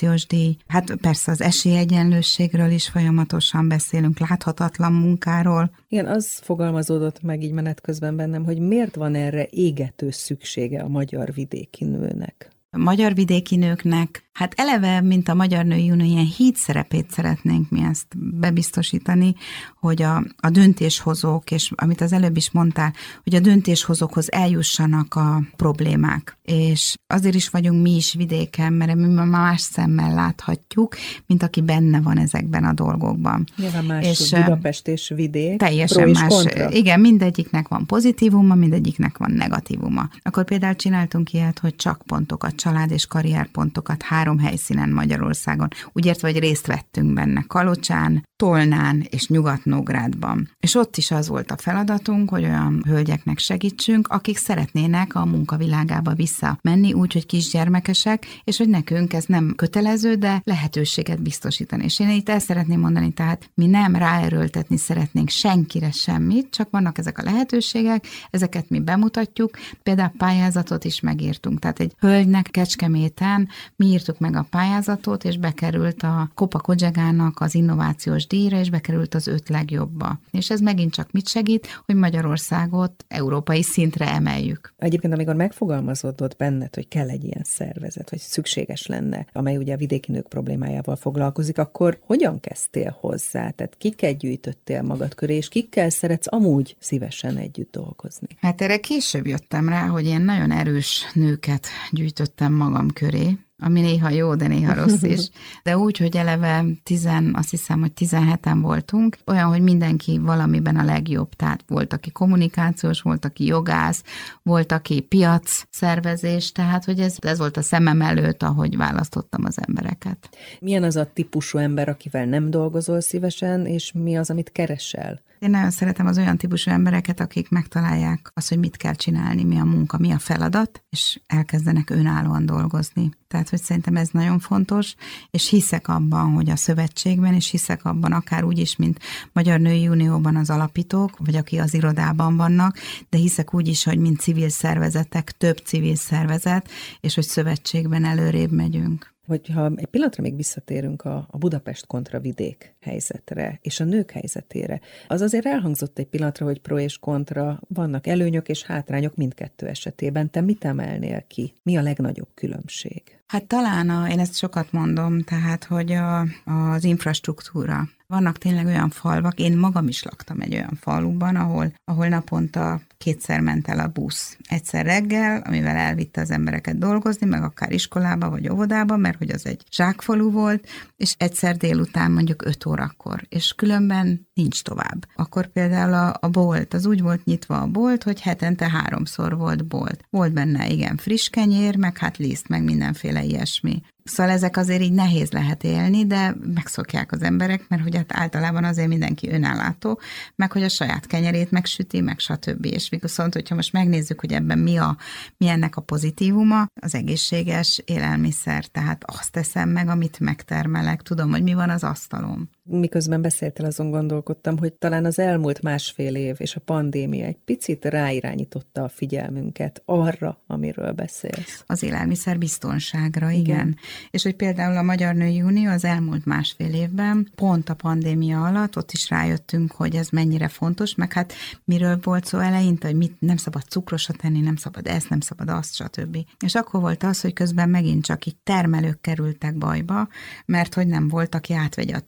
[0.01, 0.57] innovációs díj.
[0.67, 5.71] Hát persze az esélyegyenlőségről is folyamatosan beszélünk, láthatatlan munkáról.
[5.87, 10.87] Igen, az fogalmazódott meg így menet közben bennem, hogy miért van erre égető szüksége a
[10.87, 12.49] magyar vidéki nőnek?
[12.69, 17.69] A magyar vidéki nőknek Hát eleve, mint a Magyar Női Unió, ilyen híd szerepét szeretnénk
[17.69, 19.35] mi ezt bebiztosítani,
[19.79, 25.41] hogy a, a döntéshozók, és amit az előbb is mondtál, hogy a döntéshozókhoz eljussanak a
[25.55, 26.37] problémák.
[26.43, 32.01] És azért is vagyunk mi is vidéken, mert mi más szemmel láthatjuk, mint aki benne
[32.01, 33.43] van ezekben a dolgokban.
[33.55, 35.57] Nyilván más és, Budapest és vidék.
[35.57, 36.27] Teljesen és más.
[36.27, 36.71] Kontra.
[36.71, 40.09] Igen, mindegyiknek van pozitívuma, mindegyiknek van negatívuma.
[40.21, 45.67] Akkor például csináltunk ilyet, hogy csak pontokat, család és karrierpontokat, három helyszínen Magyarországon.
[45.93, 50.49] Úgy értve, hogy részt vettünk benne Kalocsán, Tolnán és Nyugat-Nógrádban.
[50.59, 56.13] És ott is az volt a feladatunk, hogy olyan hölgyeknek segítsünk, akik szeretnének a munkavilágába
[56.13, 61.83] visszamenni, úgy, hogy kisgyermekesek, és hogy nekünk ez nem kötelező, de lehetőséget biztosítani.
[61.83, 66.97] És én itt el szeretném mondani, tehát mi nem ráerőltetni szeretnénk senkire semmit, csak vannak
[66.97, 71.59] ezek a lehetőségek, ezeket mi bemutatjuk, például pályázatot is megírtunk.
[71.59, 77.55] Tehát egy hölgynek Kecskeméten mi írtuk meg a pályázatot, és bekerült a Kopa Kodzsegának az
[77.55, 80.19] innovációs díjra, és bekerült az öt legjobba.
[80.31, 84.73] És ez megint csak mit segít, hogy Magyarországot európai szintre emeljük.
[84.77, 89.77] Egyébként, amikor megfogalmazódott benned, hogy kell egy ilyen szervezet, vagy szükséges lenne, amely ugye a
[89.77, 93.49] vidéki nők problémájával foglalkozik, akkor hogyan kezdtél hozzá?
[93.49, 98.27] Tehát kikkel gyűjtöttél magad köré, és kikkel szeretsz amúgy szívesen együtt dolgozni?
[98.39, 104.09] Hát erre később jöttem rá, hogy én nagyon erős nőket gyűjtöttem magam köré, ami néha
[104.09, 105.29] jó, de néha rossz is.
[105.63, 110.83] De úgy, hogy eleve tizen, azt hiszem, hogy 17-en voltunk, olyan, hogy mindenki valamiben a
[110.83, 111.33] legjobb.
[111.33, 114.03] Tehát volt, aki kommunikációs, volt, aki jogász,
[114.43, 119.57] volt, aki piac szervezés, tehát, hogy ez, ez volt a szemem előtt, ahogy választottam az
[119.67, 120.29] embereket.
[120.59, 125.21] Milyen az a típusú ember, akivel nem dolgozol szívesen, és mi az, amit keresel?
[125.39, 129.57] Én nagyon szeretem az olyan típusú embereket, akik megtalálják azt, hogy mit kell csinálni, mi
[129.57, 133.11] a munka, mi a feladat, és elkezdenek önállóan dolgozni.
[133.31, 134.95] Tehát, hogy szerintem ez nagyon fontos,
[135.29, 138.99] és hiszek abban, hogy a szövetségben, és hiszek abban akár úgy is, mint
[139.33, 142.77] Magyar Női Unióban az alapítók, vagy aki az irodában vannak,
[143.09, 148.51] de hiszek úgy is, hogy mint civil szervezetek, több civil szervezet, és hogy szövetségben előrébb
[148.51, 154.11] megyünk hogyha egy pillanatra még visszatérünk a, a Budapest kontra vidék helyzetre, és a nők
[154.11, 159.67] helyzetére, az azért elhangzott egy pillanatra, hogy pro és kontra, vannak előnyök és hátrányok mindkettő
[159.67, 160.29] esetében.
[160.29, 161.53] Te mit emelnél ki?
[161.63, 163.20] Mi a legnagyobb különbség?
[163.31, 167.89] Hát talán, a, én ezt sokat mondom, tehát, hogy a, az infrastruktúra.
[168.07, 173.39] Vannak tényleg olyan falvak, én magam is laktam egy olyan faluban, ahol, ahol naponta kétszer
[173.39, 174.37] ment el a busz.
[174.47, 179.45] Egyszer reggel, amivel elvitte az embereket dolgozni, meg akár iskolába vagy óvodába, mert hogy az
[179.45, 185.05] egy zsákfalu volt, és egyszer délután mondjuk 5 órakor, és különben nincs tovább.
[185.15, 189.67] Akkor például a, a bolt, az úgy volt nyitva a bolt, hogy hetente háromszor volt
[189.67, 190.05] bolt.
[190.09, 193.81] Volt benne igen friss kenyér, meg hát liszt, meg mindenféle ilyesmi.
[194.11, 198.63] Szóval ezek azért így nehéz lehet élni, de megszokják az emberek, mert hogy hát általában
[198.63, 199.99] azért mindenki önállátó,
[200.35, 202.65] meg hogy a saját kenyerét megsüti, meg stb.
[202.65, 204.97] És viszont, hogyha most megnézzük, hogy ebben mi, a,
[205.37, 211.43] mi ennek a pozitívuma, az egészséges élelmiszer, tehát azt teszem meg, amit megtermelek, tudom, hogy
[211.43, 216.55] mi van az asztalom miközben beszéltél, azon gondolkodtam, hogy talán az elmúlt másfél év és
[216.55, 221.63] a pandémia egy picit ráirányította a figyelmünket arra, amiről beszélsz.
[221.67, 223.41] Az élelmiszer biztonságra, igen.
[223.41, 223.77] igen.
[224.11, 228.77] és hogy például a Magyar Női Unió az elmúlt másfél évben, pont a pandémia alatt,
[228.77, 233.15] ott is rájöttünk, hogy ez mennyire fontos, meg hát miről volt szó eleinte, hogy mit
[233.19, 236.17] nem szabad cukrosat tenni, nem szabad ezt, nem szabad azt, stb.
[236.45, 240.07] És akkor volt az, hogy közben megint csak így termelők kerültek bajba,
[240.45, 241.99] mert hogy nem volt, aki átvegye a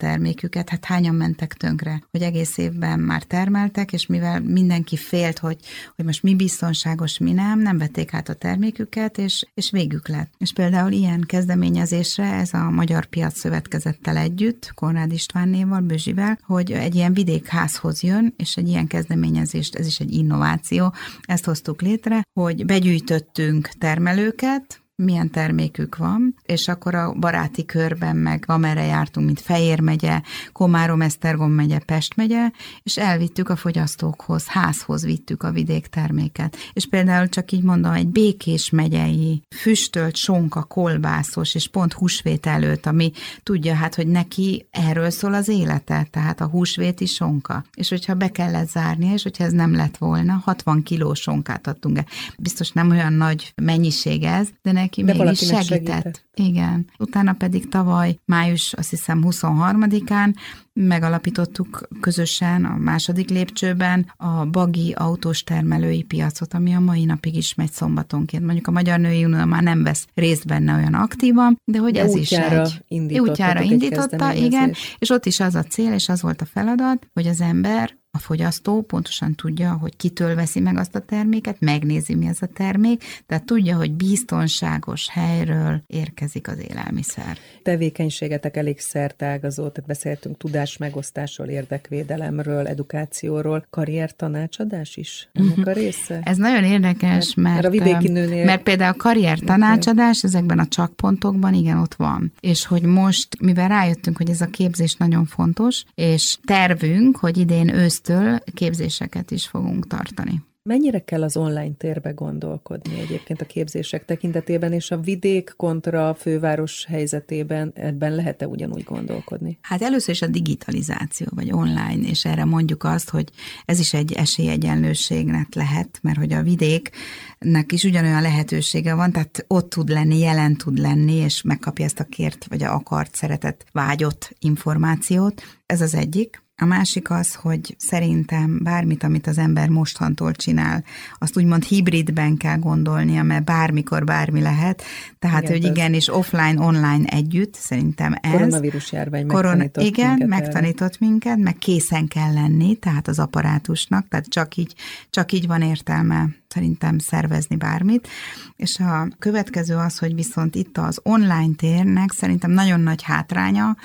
[0.44, 5.58] terméküket, hát hányan mentek tönkre, hogy egész évben már termeltek, és mivel mindenki félt, hogy,
[5.96, 10.34] hogy most mi biztonságos, mi nem, nem vették át a terméküket, és, és végük lett.
[10.38, 16.96] És például ilyen kezdeményezésre ez a Magyar Piac Szövetkezettel együtt, Konrád Istvánnéval, Bözsivel, hogy egy
[16.96, 22.66] ilyen vidékházhoz jön, és egy ilyen kezdeményezést, ez is egy innováció, ezt hoztuk létre, hogy
[22.66, 29.80] begyűjtöttünk termelőket, milyen termékük van, és akkor a baráti körben meg amerre jártunk, mint Fejér
[29.80, 32.52] megye, Komárom, Esztergom megye, Pest megye,
[32.84, 36.58] és elvittük a fogyasztókhoz, házhoz vittük a vidékterméket.
[36.74, 42.86] És például csak így mondom, egy Békés megyei füstölt sonka, kolbászos, és pont húsvét előtt,
[42.86, 43.12] ami
[43.44, 47.66] tudja hát, hogy neki erről szól az élete, tehát a húsvéti sonka.
[47.74, 51.98] És hogyha be kellett zárni, és hogyha ez nem lett volna, 60 kiló sonkát adtunk
[51.98, 52.06] el.
[52.38, 55.66] Biztos nem olyan nagy mennyiség ez, de neki De mégis segített.
[55.66, 56.26] segített.
[56.34, 56.86] Igen.
[57.00, 60.34] Utána pedig tavaly, május azt hiszem 23-án
[60.74, 67.54] megalapítottuk közösen a második lépcsőben a bagi autós termelői piacot, ami a mai napig is
[67.54, 68.44] megy szombatonként.
[68.44, 72.02] Mondjuk a Magyar Női Unió már nem vesz részt benne olyan aktívan, de hogy de
[72.02, 76.42] ez is egy útjára indította, igen, és ott is az a cél, és az volt
[76.42, 81.00] a feladat, hogy az ember a fogyasztó pontosan tudja, hogy kitől veszi meg azt a
[81.00, 87.38] terméket, megnézi, mi ez a termék, tehát tudja, hogy biztonságos helyről érkezik az élelmiszer.
[87.64, 96.20] Tevékenységetek elég szertágazó, tehát beszéltünk tudás megosztásról, érdekvédelemről, edukációról, karrier tanácsadás is ennek a része?
[96.24, 98.46] Ez nagyon érdekes, mert, mert, a vidéki nőnél...
[98.46, 102.32] mert például a karrier tanácsadás ezekben a csakpontokban igen ott van.
[102.40, 107.74] És hogy most, mivel rájöttünk, hogy ez a képzés nagyon fontos, és tervünk, hogy idén
[107.74, 110.44] ősz től képzéseket is fogunk tartani.
[110.70, 116.14] Mennyire kell az online térbe gondolkodni egyébként a képzések tekintetében, és a vidék kontra a
[116.14, 119.58] főváros helyzetében ebben lehet-e ugyanúgy gondolkodni?
[119.62, 123.30] Hát először is a digitalizáció, vagy online, és erre mondjuk azt, hogy
[123.66, 129.70] ez is egy esélyegyenlőségnek lehet, mert hogy a vidéknek is ugyanolyan lehetősége van, tehát ott
[129.70, 134.36] tud lenni, jelen tud lenni, és megkapja ezt a kért, vagy a akart, szeretett, vágyott
[134.40, 135.42] információt.
[135.66, 136.43] Ez az egyik.
[136.56, 140.84] A másik az, hogy szerintem bármit, amit az ember mostantól csinál,
[141.18, 144.84] azt úgymond hibridben kell gondolnia, mert bármikor bármi lehet.
[145.20, 148.32] Tehát, igen, hogy igen, és offline, online együtt, szerintem ez.
[148.32, 154.28] Koronavírus járvány Korona, Igen, minket megtanított minket, meg készen kell lenni, tehát az apparátusnak, tehát
[154.28, 154.74] csak így,
[155.10, 158.08] csak így van értelme szerintem szervezni bármit.
[158.56, 163.76] És a következő az, hogy viszont itt az online térnek szerintem nagyon nagy hátránya,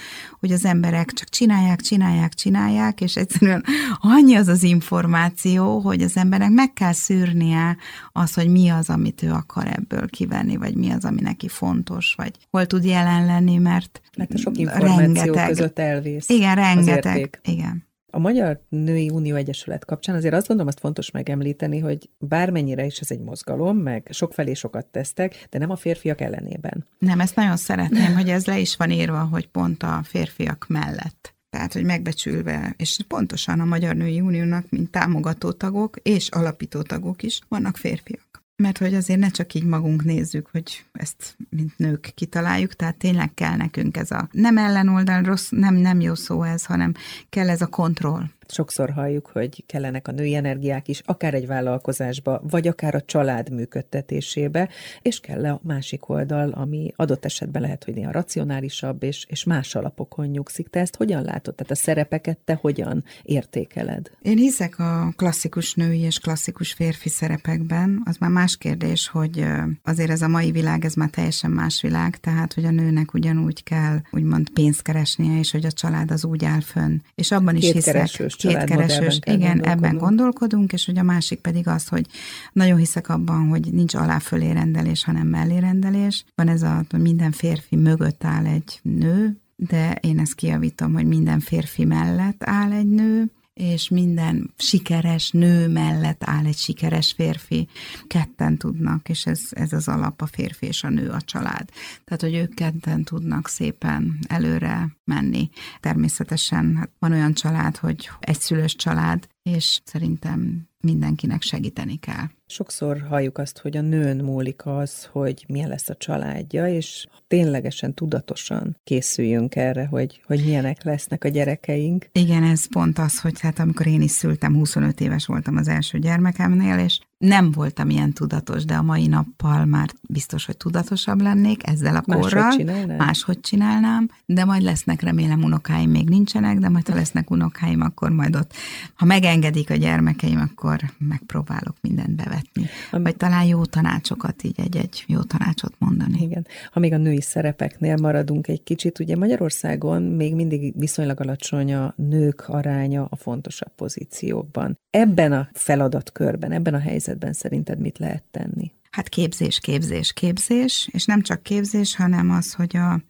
[0.40, 3.64] hogy az emberek csak csinálják, csinálják, csinálják, és egyszerűen
[3.98, 7.76] annyi az az információ, hogy az emberek meg kell szűrnie
[8.12, 12.14] az, hogy mi az, amit ő akar ebből kivenni, vagy mi az, ami neki fontos,
[12.16, 16.28] vagy hol tud jelen lenni, mert mert a sok információ rengeteg, között elvész.
[16.28, 17.40] Igen, rengeteg.
[17.44, 17.87] Igen.
[18.10, 22.98] A Magyar Női Unió Egyesület kapcsán azért azt gondolom, azt fontos megemlíteni, hogy bármennyire is
[22.98, 26.86] ez egy mozgalom, meg sokfelé sokat tesztek, de nem a férfiak ellenében.
[26.98, 31.36] Nem, ezt nagyon szeretném, hogy ez le is van írva, hogy pont a férfiak mellett.
[31.50, 37.22] Tehát, hogy megbecsülve, és pontosan a Magyar Női Uniónak, mint támogató tagok és alapító tagok
[37.22, 38.27] is vannak férfiak.
[38.62, 43.34] Mert hogy azért ne csak így magunk nézzük, hogy ezt mint nők kitaláljuk, tehát tényleg
[43.34, 46.94] kell nekünk ez a nem ellenoldal, rossz, nem, nem jó szó ez, hanem
[47.28, 48.24] kell ez a kontroll.
[48.52, 53.50] Sokszor halljuk, hogy kellenek a női energiák is, akár egy vállalkozásba, vagy akár a család
[53.52, 54.68] működtetésébe,
[55.02, 59.74] és kell a másik oldal, ami adott esetben lehet, hogy néha racionálisabb, és, és más
[59.74, 60.68] alapokon nyugszik.
[60.68, 61.54] Te ezt hogyan látod?
[61.54, 64.10] Tehát a szerepeket te hogyan értékeled?
[64.22, 68.02] Én hiszek a klasszikus női és klasszikus férfi szerepekben.
[68.04, 69.44] Az már más kérdés, hogy
[69.84, 73.62] azért ez a mai világ, ez már teljesen más világ, tehát, hogy a nőnek ugyanúgy
[73.62, 76.98] kell úgymond pénzt keresnie, és hogy a család az úgy áll fönn.
[77.14, 77.96] És abban is hiszek
[78.38, 82.06] kétkeresős, igen, ebben gondolkodunk, és hogy a másik pedig az, hogy
[82.52, 86.24] nagyon hiszek abban, hogy nincs alá-fölé rendelés, hanem mellé rendelés.
[86.34, 91.06] Van ez a, hogy minden férfi mögött áll egy nő, de én ezt kiavítom, hogy
[91.06, 97.68] minden férfi mellett áll egy nő, és minden sikeres nő mellett áll egy sikeres férfi.
[98.06, 101.70] Ketten tudnak, és ez, ez az alap a férfi és a nő a család.
[102.04, 105.50] Tehát, hogy ők ketten tudnak szépen előre menni.
[105.80, 112.24] Természetesen hát van olyan család, hogy egyszülős család, és szerintem mindenkinek segíteni kell.
[112.46, 117.94] Sokszor halljuk azt, hogy a nőn múlik az, hogy milyen lesz a családja, és ténylegesen,
[117.94, 122.08] tudatosan készüljünk erre, hogy, hogy milyenek lesznek a gyerekeink.
[122.12, 125.98] Igen, ez pont az, hogy hát amikor én is szültem, 25 éves voltam az első
[125.98, 131.66] gyermekemnél, és nem voltam ilyen tudatos, de a mai nappal már biztos, hogy tudatosabb lennék
[131.66, 132.42] ezzel a korral.
[132.42, 132.96] Máshogy csinálnám?
[132.96, 138.10] Máshogy csinálnám, de majd lesznek, remélem unokáim még nincsenek, de majd ha lesznek unokáim, akkor
[138.10, 138.52] majd ott,
[138.94, 142.66] ha megengedik a gyermekeim, akkor megpróbálok mindent bevetni.
[142.90, 146.22] Am- Vagy talán jó tanácsokat, így egy-egy jó tanácsot mondani.
[146.22, 146.46] Igen.
[146.72, 151.94] Ha még a női szerepeknél maradunk egy kicsit, ugye Magyarországon még mindig viszonylag alacsony a
[151.96, 154.78] nők aránya a fontosabb pozíciókban.
[154.90, 158.72] Ebben a feladatkörben, ebben a helyzetben helyzetben szerinted mit lehet tenni?
[158.90, 163.00] Hát képzés, képzés, képzés, és nem csak képzés, hanem az, hogy a,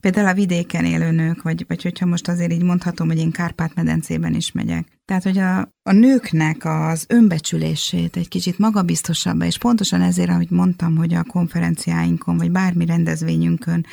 [0.00, 4.34] például a vidéken élő nők, vagy, vagy hogyha most azért így mondhatom, hogy én Kárpát-medencében
[4.34, 4.97] is megyek.
[5.08, 10.96] Tehát, hogy a, a nőknek az önbecsülését egy kicsit magabiztosabbá, és pontosan ezért, ahogy mondtam,
[10.96, 13.86] hogy a konferenciáinkon, vagy bármi rendezvényünkön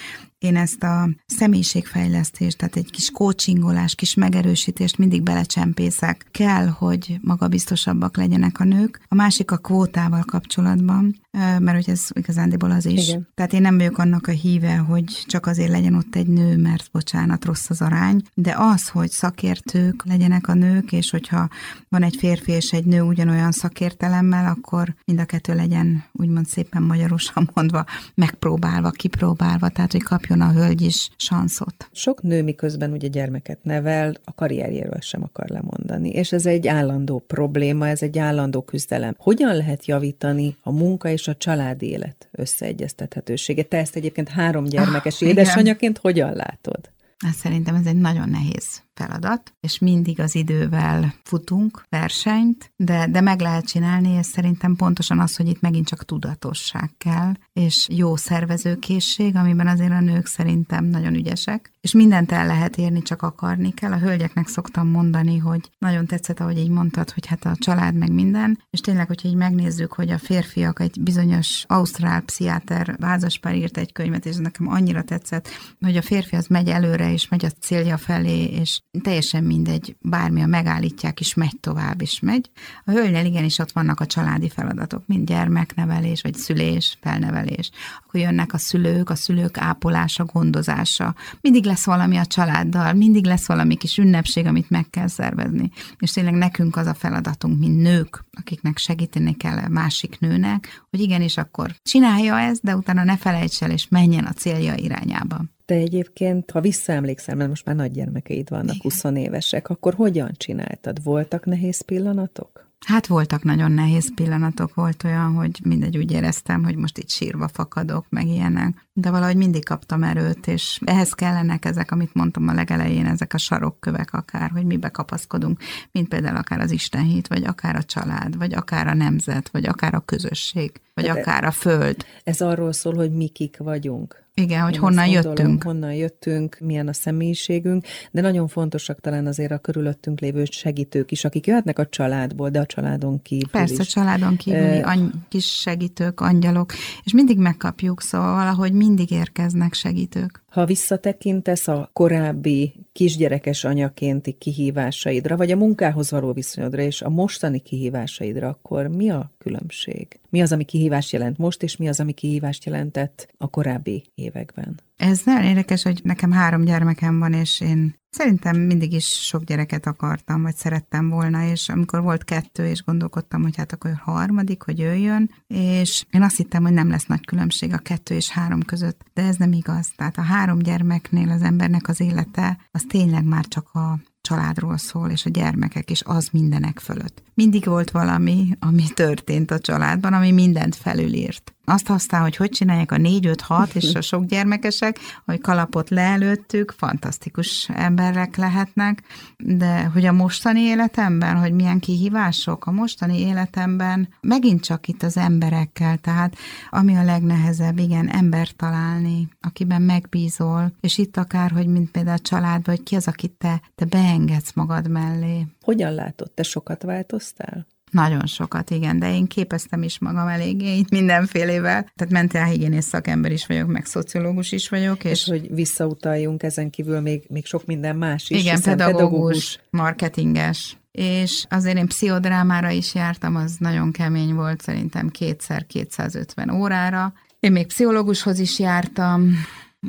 [0.46, 6.28] én ezt a személyiségfejlesztést, tehát egy kis coachingolás, kis megerősítést mindig belecsempészek.
[6.32, 9.02] Kell, hogy magabiztosabbak legyenek a nők.
[9.08, 13.08] A másik a kvótával kapcsolatban, mert hogy ez igazándiból az is.
[13.08, 13.28] Igen.
[13.34, 16.90] Tehát én nem vagyok annak a híve, hogy csak azért legyen ott egy nő, mert
[16.92, 21.50] bocsánat, rossz az arány, de az, hogy szakértők legyenek a nők, és hogyha
[21.90, 26.82] van egy férfi és egy nő ugyanolyan szakértelemmel, akkor mind a kettő legyen, úgymond szépen
[26.82, 31.90] magyarosan mondva, megpróbálva, kipróbálva, tehát hogy kapjon a hölgy is sanszot.
[31.92, 37.24] Sok nő miközben ugye gyermeket nevel, a karrierjéről sem akar lemondani, és ez egy állandó
[37.28, 39.16] probléma, ez egy állandó küzdelem.
[39.18, 43.64] Hogyan lehet javítani a munka és a családi élet összeegyeztethetősége?
[43.64, 46.94] Te ezt egyébként három gyermekes ah, édesanyaként hogyan látod?
[47.18, 53.22] Hát szerintem ez egy nagyon nehéz feladat, és mindig az idővel futunk versenyt, de, de
[53.22, 58.16] meg lehet csinálni, és szerintem pontosan az, hogy itt megint csak tudatosság kell, és jó
[58.16, 63.74] szervezőkészség, amiben azért a nők szerintem nagyon ügyesek, és mindent el lehet érni, csak akarni
[63.74, 63.92] kell.
[63.92, 68.12] A hölgyeknek szoktam mondani, hogy nagyon tetszett, ahogy így mondtad, hogy hát a család meg
[68.12, 73.78] minden, és tényleg, hogyha így megnézzük, hogy a férfiak egy bizonyos ausztrál pszichiáter házaspár írt
[73.78, 77.46] egy könyvet, és ez nekem annyira tetszett, hogy a férfi az megy előre, és megy
[77.46, 82.50] a célja felé, és teljesen mindegy, bármi a megállítják, és megy tovább, és megy.
[82.86, 87.72] A hölgynél igenis ott vannak a családi feladatok, mint gyermeknevelés, vagy szülés, felnevelés.
[88.06, 91.16] Akkor jönnek a szülők, a szülők ápolása, gondozása.
[91.42, 95.70] Mindig lesz valami a családdal, mindig lesz valami kis ünnepség, amit meg kell szervezni.
[96.00, 101.38] És tényleg nekünk az a feladatunk, mint nők, akiknek segíteni kell másik nőnek, hogy igenis
[101.38, 105.55] akkor csinálja ezt, de utána ne felejts el, és menjen a célja irányába.
[105.66, 108.82] Te egyébként, ha visszaemlékszel, mert most már nagy gyermekeid vannak, Igen.
[108.82, 111.04] 20 évesek, akkor hogyan csináltad?
[111.04, 112.66] Voltak nehéz pillanatok?
[112.86, 117.48] Hát voltak nagyon nehéz pillanatok, volt olyan, hogy mindegy úgy éreztem, hogy most itt sírva
[117.48, 122.54] fakadok, meg ilyenek, de valahogy mindig kaptam erőt, és ehhez kellenek ezek, amit mondtam a
[122.54, 125.60] legelején, ezek a sarokkövek akár, hogy mibe kapaszkodunk,
[125.92, 129.94] mint például akár az Istenhit, vagy akár a család, vagy akár a nemzet, vagy akár
[129.94, 132.06] a közösség, vagy hát akár a föld.
[132.24, 134.25] Ez arról szól, hogy mi kik vagyunk.
[134.42, 135.64] Igen, hogy Én honnan gondolom, jöttünk.
[135.64, 141.26] Honnan jöttünk, milyen a személyiségünk, de nagyon fontosak talán azért a körülöttünk lévő segítők is,
[141.26, 143.88] akik jöhetnek a családból, de a családon kívül Persze, is.
[143.88, 150.44] családon kívüli uh, any- kis segítők, angyalok, és mindig megkapjuk, szóval valahogy mindig érkeznek segítők.
[150.48, 157.60] Ha visszatekintesz a korábbi kisgyerekes anyakénti kihívásaidra, vagy a munkához való viszonyodra, és a mostani
[157.60, 160.20] kihívásaidra, akkor mi a különbség?
[160.30, 164.80] Mi az, ami kihívást jelent most, és mi az, ami kihívást jelentett a korábbi években?
[164.98, 169.86] Ez nagyon érdekes, hogy nekem három gyermekem van, és én szerintem mindig is sok gyereket
[169.86, 174.80] akartam, vagy szerettem volna, és amikor volt kettő, és gondolkodtam, hogy hát akkor harmadik, hogy
[174.80, 179.02] jöjjön, és én azt hittem, hogy nem lesz nagy különbség a kettő és három között,
[179.14, 179.92] de ez nem igaz.
[179.96, 185.10] Tehát a három gyermeknél az embernek az élete, az tényleg már csak a családról szól,
[185.10, 187.24] és a gyermekek, és az mindenek fölött.
[187.34, 191.55] Mindig volt valami, ami történt a családban, ami mindent felülírt.
[191.66, 197.70] Azt aztán, hogy hogy csinálják a 4-5-6 és a sok gyermekesek, hogy kalapot leelőttük, fantasztikus
[197.70, 199.04] emberek lehetnek,
[199.38, 205.18] de hogy a mostani életemben, hogy milyen kihívások, a mostani életemben megint csak itt az
[205.18, 206.36] emberekkel, tehát
[206.70, 212.20] ami a legnehezebb, igen, ember találni, akiben megbízol, és itt akár, hogy mint például a
[212.20, 215.46] családban, hogy ki az, akit te, te beengedsz magad mellé.
[215.62, 217.66] Hogyan látod, te sokat változtál?
[217.96, 221.92] Nagyon sokat, igen, de én képeztem is magam eléggé itt mindenfélével.
[221.96, 225.04] Tehát mentálhigiénész szakember is vagyok, meg szociológus is vagyok.
[225.04, 228.40] És, és hogy visszautaljunk ezen kívül még, még sok minden más is.
[228.40, 235.10] Igen, pedagógus, pedagógus, marketinges, és azért én pszichodrámára is jártam, az nagyon kemény volt, szerintem
[235.10, 237.14] kétszer 250 órára.
[237.40, 239.32] Én még pszichológushoz is jártam,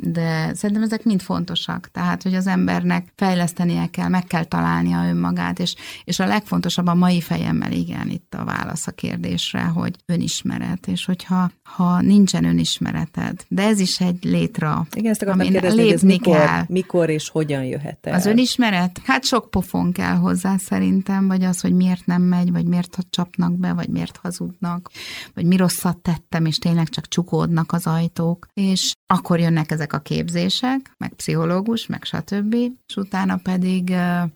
[0.01, 1.89] de szerintem ezek mind fontosak.
[1.91, 6.93] Tehát, hogy az embernek fejlesztenie kell, meg kell találnia önmagát, és, és a legfontosabb a
[6.93, 13.45] mai fejemmel, igen, itt a válasz a kérdésre, hogy önismeret, és hogyha ha nincsen önismereted,
[13.47, 16.63] de ez is egy létre, igen, ezt amin kérdezni, lépni ez mikor, kell.
[16.67, 18.13] Mikor és hogyan jöhet el?
[18.13, 19.01] Az önismeret?
[19.05, 23.57] Hát sok pofon kell hozzá szerintem, vagy az, hogy miért nem megy, vagy miért csapnak
[23.57, 24.91] be, vagy miért hazudnak,
[25.33, 29.99] vagy mi rosszat tettem, és tényleg csak csukódnak az ajtók, és akkor jönnek ezek a
[29.99, 32.53] képzések, meg pszichológus, meg stb.,
[32.87, 33.89] és utána pedig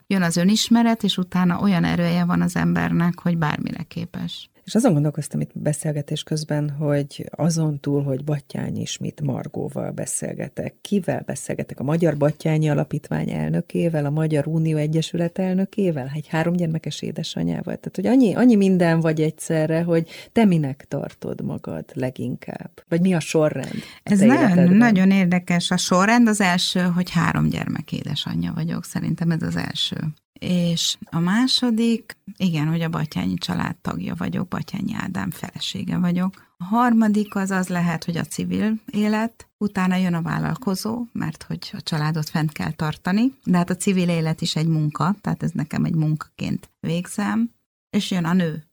[0.07, 4.50] jön az önismeret, és utána olyan erője van az embernek, hogy bármire képes.
[4.63, 11.23] És azon gondolkoztam itt beszélgetés közben, hogy azon túl, hogy Battyány ismét Margóval beszélgetek, kivel
[11.25, 11.79] beszélgetek?
[11.79, 17.75] A Magyar Battyányi Alapítvány elnökével, a Magyar Unió Egyesület elnökével, egy három gyermekes édesanyával.
[17.75, 22.71] Tehát, hogy annyi, annyi minden vagy egyszerre, hogy te minek tartod magad leginkább?
[22.87, 23.81] Vagy mi a sorrend?
[24.03, 25.71] A Ez nagyon, nagyon érdekes.
[25.71, 28.83] A sorrend az első, hogy három gyermek édesanyja vagyok.
[28.83, 29.97] Szerintem ez az első.
[30.45, 36.53] És a második, igen, hogy a Batyányi család tagja vagyok, Batyányi Ádám felesége vagyok.
[36.57, 41.69] A harmadik az az lehet, hogy a civil élet, utána jön a vállalkozó, mert hogy
[41.73, 45.51] a családot fent kell tartani, de hát a civil élet is egy munka, tehát ez
[45.51, 47.51] nekem egy munkaként végzem,
[47.89, 48.63] és jön a nő.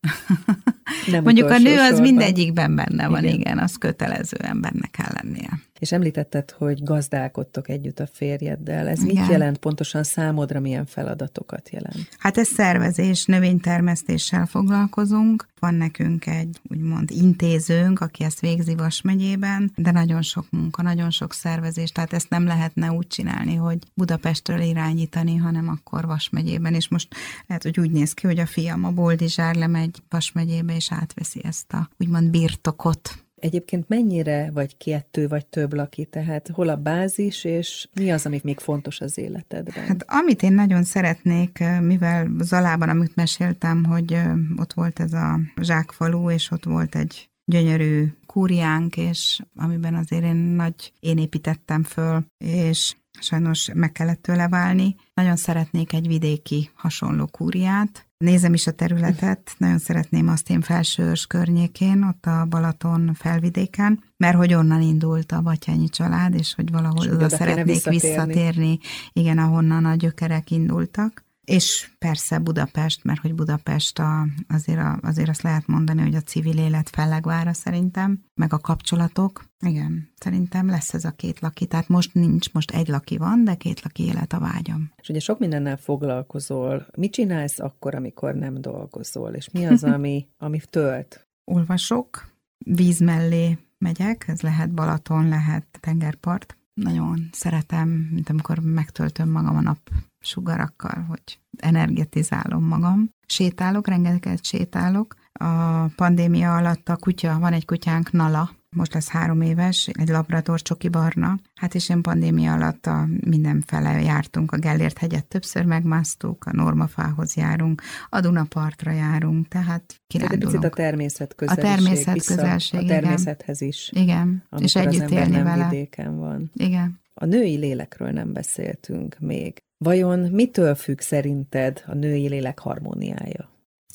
[1.07, 2.03] Nem Mondjuk a nő az sorban.
[2.03, 3.39] mindegyikben benne van, igen.
[3.39, 5.61] igen, az kötelező embernek kell lennie.
[5.79, 8.89] És említetted, hogy gazdálkodtok együtt a férjeddel.
[8.89, 9.15] Ez Igen.
[9.15, 12.09] mit jelent pontosan számodra, milyen feladatokat jelent?
[12.19, 15.49] Hát ez szervezés, növénytermesztéssel foglalkozunk.
[15.59, 21.11] Van nekünk egy úgymond intézőnk, aki ezt végzi Vas megyében, de nagyon sok munka, nagyon
[21.11, 26.75] sok szervezés, tehát ezt nem lehetne úgy csinálni, hogy Budapestről irányítani, hanem akkor Vas megyében.
[26.75, 27.15] És most
[27.47, 31.41] lehet, hogy úgy néz ki, hogy a fiam a Boldizsár lemegy Vas megyébe, és átveszi
[31.45, 37.45] ezt a úgymond birtokot Egyébként mennyire vagy kettő vagy több laki, tehát hol a bázis,
[37.45, 39.87] és mi az, ami még fontos az életedben?
[39.87, 44.17] Hát amit én nagyon szeretnék, mivel Zalában, amit meséltem, hogy
[44.57, 50.37] ott volt ez a zsákfalú, és ott volt egy gyönyörű kúriánk, és amiben azért én
[50.37, 54.97] nagy, én építettem föl, és sajnos meg kellett tőle válni.
[55.15, 61.27] Nagyon szeretnék egy vidéki hasonló kúriát, Nézem is a területet, nagyon szeretném azt én felsőörs
[61.27, 67.05] környékén, ott a Balaton felvidéken, mert hogy onnan indult a Batyányi család, és hogy valahol
[67.05, 68.09] és oda szeretnék visszatérni.
[68.09, 68.79] visszatérni,
[69.13, 71.25] igen, ahonnan a gyökerek indultak.
[71.45, 76.21] És persze Budapest, mert hogy Budapest a, azért, a, azért azt lehet mondani, hogy a
[76.21, 79.45] civil élet fellegvára szerintem, meg a kapcsolatok.
[79.67, 81.67] Igen, szerintem lesz ez a két laki.
[81.67, 84.93] Tehát most nincs, most egy laki van, de két laki élet a vágyam.
[84.97, 86.87] És ugye sok mindennel foglalkozol.
[86.97, 89.33] Mit csinálsz akkor, amikor nem dolgozol?
[89.33, 91.27] És mi az, ami, ami tölt?
[91.45, 96.57] Olvasok, víz mellé megyek, ez lehet Balaton, lehet tengerpart.
[96.75, 99.91] Nagyon szeretem, mint amikor megtöltöm magam a nap
[100.21, 103.11] sugarakkal, hogy energetizálom magam.
[103.27, 105.15] Sétálok, rengeteget sétálok.
[105.33, 110.63] A pandémia alatt a kutya, van egy kutyánk, Nala, most lesz három éves, egy labrador
[110.63, 111.39] csoki barna.
[111.55, 117.37] Hát és én pandémia alatt a mindenfele jártunk, a Gellért hegyet többször megmásztuk, a Normafához
[117.37, 120.51] járunk, a Dunapartra járunk, tehát kirándulunk.
[120.51, 123.91] Tehát a természet közelség, a természet közelség, a természethez is.
[123.95, 125.69] Igen, és együtt élni vele.
[125.69, 126.51] vidéken van.
[126.55, 127.01] Igen.
[127.15, 129.63] A női lélekről nem beszéltünk még.
[129.79, 133.49] Vajon mitől függ szerinted a női lélek harmóniája?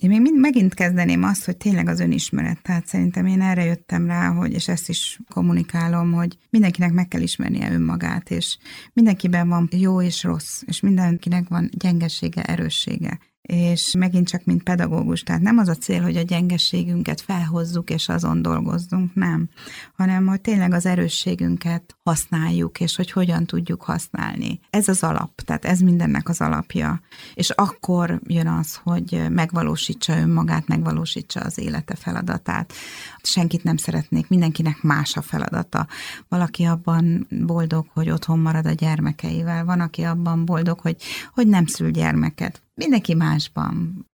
[0.04, 2.62] Én még mind, megint kezdeném azt, hogy tényleg az önismeret.
[2.62, 7.22] Tehát szerintem én erre jöttem rá, hogy, és ezt is kommunikálom, hogy mindenkinek meg kell
[7.22, 8.58] ismernie önmagát, és
[8.94, 15.24] mindenkiben van jó és rossz, és mindenkinek van gyengesége, erőssége és megint csak mint pedagógus,
[15.24, 19.50] tehát nem az a cél, hogy a gyengességünket felhozzuk és azon dolgozzunk, nem,
[19.96, 24.60] hanem hogy tényleg az erősségünket használjuk, és hogy hogyan tudjuk használni.
[24.70, 27.02] Ez az alap, tehát ez mindennek az alapja.
[27.34, 32.74] És akkor jön az, hogy megvalósítsa önmagát, megvalósítsa az élete feladatát.
[33.22, 35.88] Senkit nem szeretnék, mindenkinek más a feladata.
[36.28, 40.96] Valaki abban boldog, hogy otthon marad a gyermekeivel, van, aki abban boldog, hogy,
[41.34, 44.08] hogy nem szül gyermeket mindenki másban.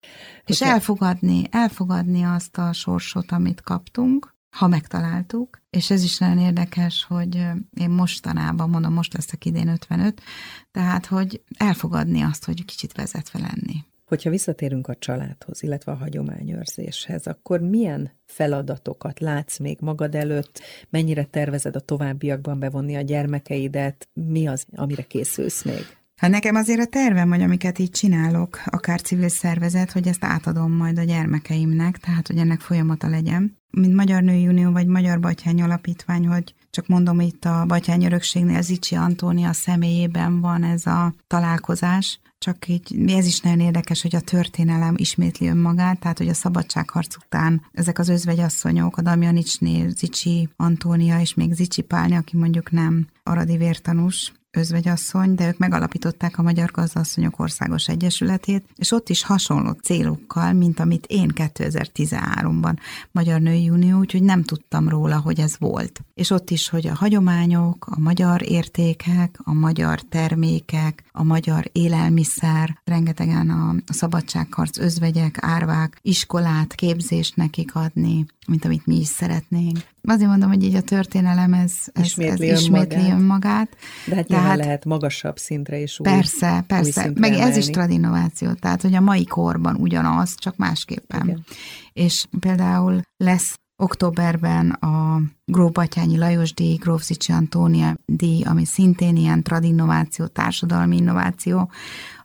[0.45, 7.05] És elfogadni, elfogadni azt a sorsot, amit kaptunk, ha megtaláltuk, és ez is nagyon érdekes,
[7.05, 7.35] hogy
[7.75, 10.23] én mostanában, mondom, most leszek idén 55,
[10.71, 13.85] tehát, hogy elfogadni azt, hogy kicsit vezetve lenni.
[14.05, 21.25] Hogyha visszatérünk a családhoz, illetve a hagyományőrzéshez, akkor milyen feladatokat látsz még magad előtt, mennyire
[21.25, 25.98] tervezed a továbbiakban bevonni a gyermekeidet, mi az, amire készülsz még?
[26.19, 30.73] Hát nekem azért a tervem, hogy amiket így csinálok, akár civil szervezet, hogy ezt átadom
[30.73, 33.57] majd a gyermekeimnek, tehát hogy ennek folyamata legyen.
[33.71, 38.63] Mint Magyar Női Unió vagy Magyar Batyány Alapítvány, hogy csak mondom, itt a Batyány Örökségnél
[38.63, 44.21] Zicsi Antónia személyében van ez a találkozás, csak így ez is nagyon érdekes, hogy a
[44.21, 51.21] történelem ismétli önmagát, tehát hogy a szabadságharc után ezek az özvegyasszonyok, a Damjanicsné, Zicsi Antónia
[51.21, 56.71] és még Zicsi Pálni, aki mondjuk nem aradi vértanús, özvegyasszony, de ők megalapították a Magyar
[56.71, 62.77] Gazdasszonyok Országos Egyesületét, és ott is hasonló célokkal, mint amit én 2013-ban
[63.11, 66.01] Magyar Női Unió, úgyhogy nem tudtam róla, hogy ez volt.
[66.15, 72.81] És ott is, hogy a hagyományok, a magyar értékek, a magyar termékek, a magyar élelmiszer,
[72.85, 79.79] rengetegen a szabadságharc özvegyek, árvák, iskolát, képzést nekik adni, mint amit mi is szeretnénk.
[80.09, 83.77] Azért mondom, hogy így a történelem ez, ez ismétli, ez ismétli önmagát.
[84.07, 87.07] De hát nyilván hát, lehet magasabb szintre is új, Persze, persze.
[87.07, 87.51] Új Meg emelni.
[87.51, 91.23] ez is tradinováció, tehát hogy a mai korban ugyanaz, csak másképpen.
[91.25, 91.45] Igen.
[91.93, 95.21] És például lesz októberben a
[95.51, 101.71] Gróf Batyányi Lajos díj, Gróf Zicsi Antónia díj, ami szintén ilyen tradinnováció, társadalmi innováció,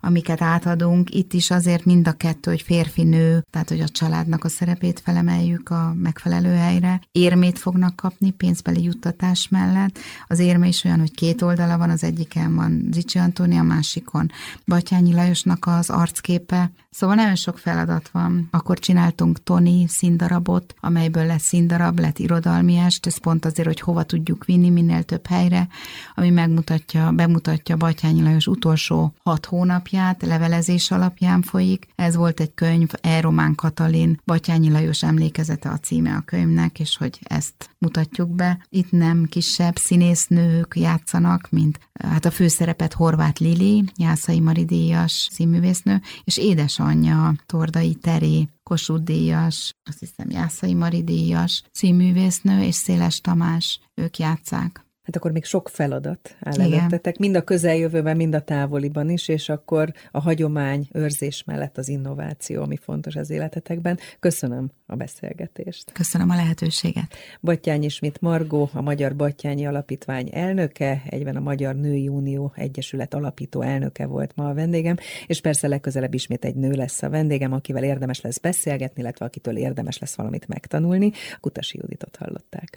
[0.00, 1.14] amiket átadunk.
[1.14, 5.70] Itt is azért mind a kettő, hogy férfi-nő, tehát hogy a családnak a szerepét felemeljük
[5.70, 7.00] a megfelelő helyre.
[7.12, 9.98] Érmét fognak kapni pénzbeli juttatás mellett.
[10.26, 14.30] Az érme is olyan, hogy két oldala van, az egyiken van Zicsi Antónia, a másikon
[14.66, 16.70] Batyányi Lajosnak az arcképe.
[16.90, 18.48] Szóval nagyon sok feladat van.
[18.50, 24.02] Akkor csináltunk Tony színdarabot, amelyből lesz színdarab, lett irodalmi est, ez pont azért, hogy hova
[24.02, 25.68] tudjuk vinni minél több helyre,
[26.14, 31.86] ami megmutatja, bemutatja Batyányi Lajos utolsó hat hónapját, levelezés alapján folyik.
[31.94, 33.20] Ez volt egy könyv, E.
[33.20, 38.66] Román Katalin, Batyányi Lajos emlékezete a címe a könyvnek, és hogy ezt mutatjuk be.
[38.68, 46.36] Itt nem kisebb színésznők játszanak, mint hát a főszerepet Horváth Lili, Jászai Maridíjas színművésznő, és
[46.36, 54.18] édesanyja Tordai Teré, Kossuth díjas, azt hiszem Jászai Mari díjas, színművésznő és Széles Tamás, ők
[54.18, 54.83] játszák.
[55.04, 59.48] Hát akkor még sok feladat áll előttetek, mind a közeljövőben, mind a távoliban is, és
[59.48, 63.98] akkor a hagyomány őrzés mellett az innováció, ami fontos az életetekben.
[64.20, 65.92] Köszönöm a beszélgetést.
[65.92, 67.14] Köszönöm a lehetőséget.
[67.40, 73.60] Battyányi Schmidt Margó, a Magyar Battyányi Alapítvány elnöke, egyben a Magyar Női Unió Egyesület alapító
[73.60, 74.96] elnöke volt ma a vendégem,
[75.26, 79.56] és persze legközelebb ismét egy nő lesz a vendégem, akivel érdemes lesz beszélgetni, illetve akitől
[79.56, 81.12] érdemes lesz valamit megtanulni.
[81.40, 82.72] Kutasi Juditot hallották.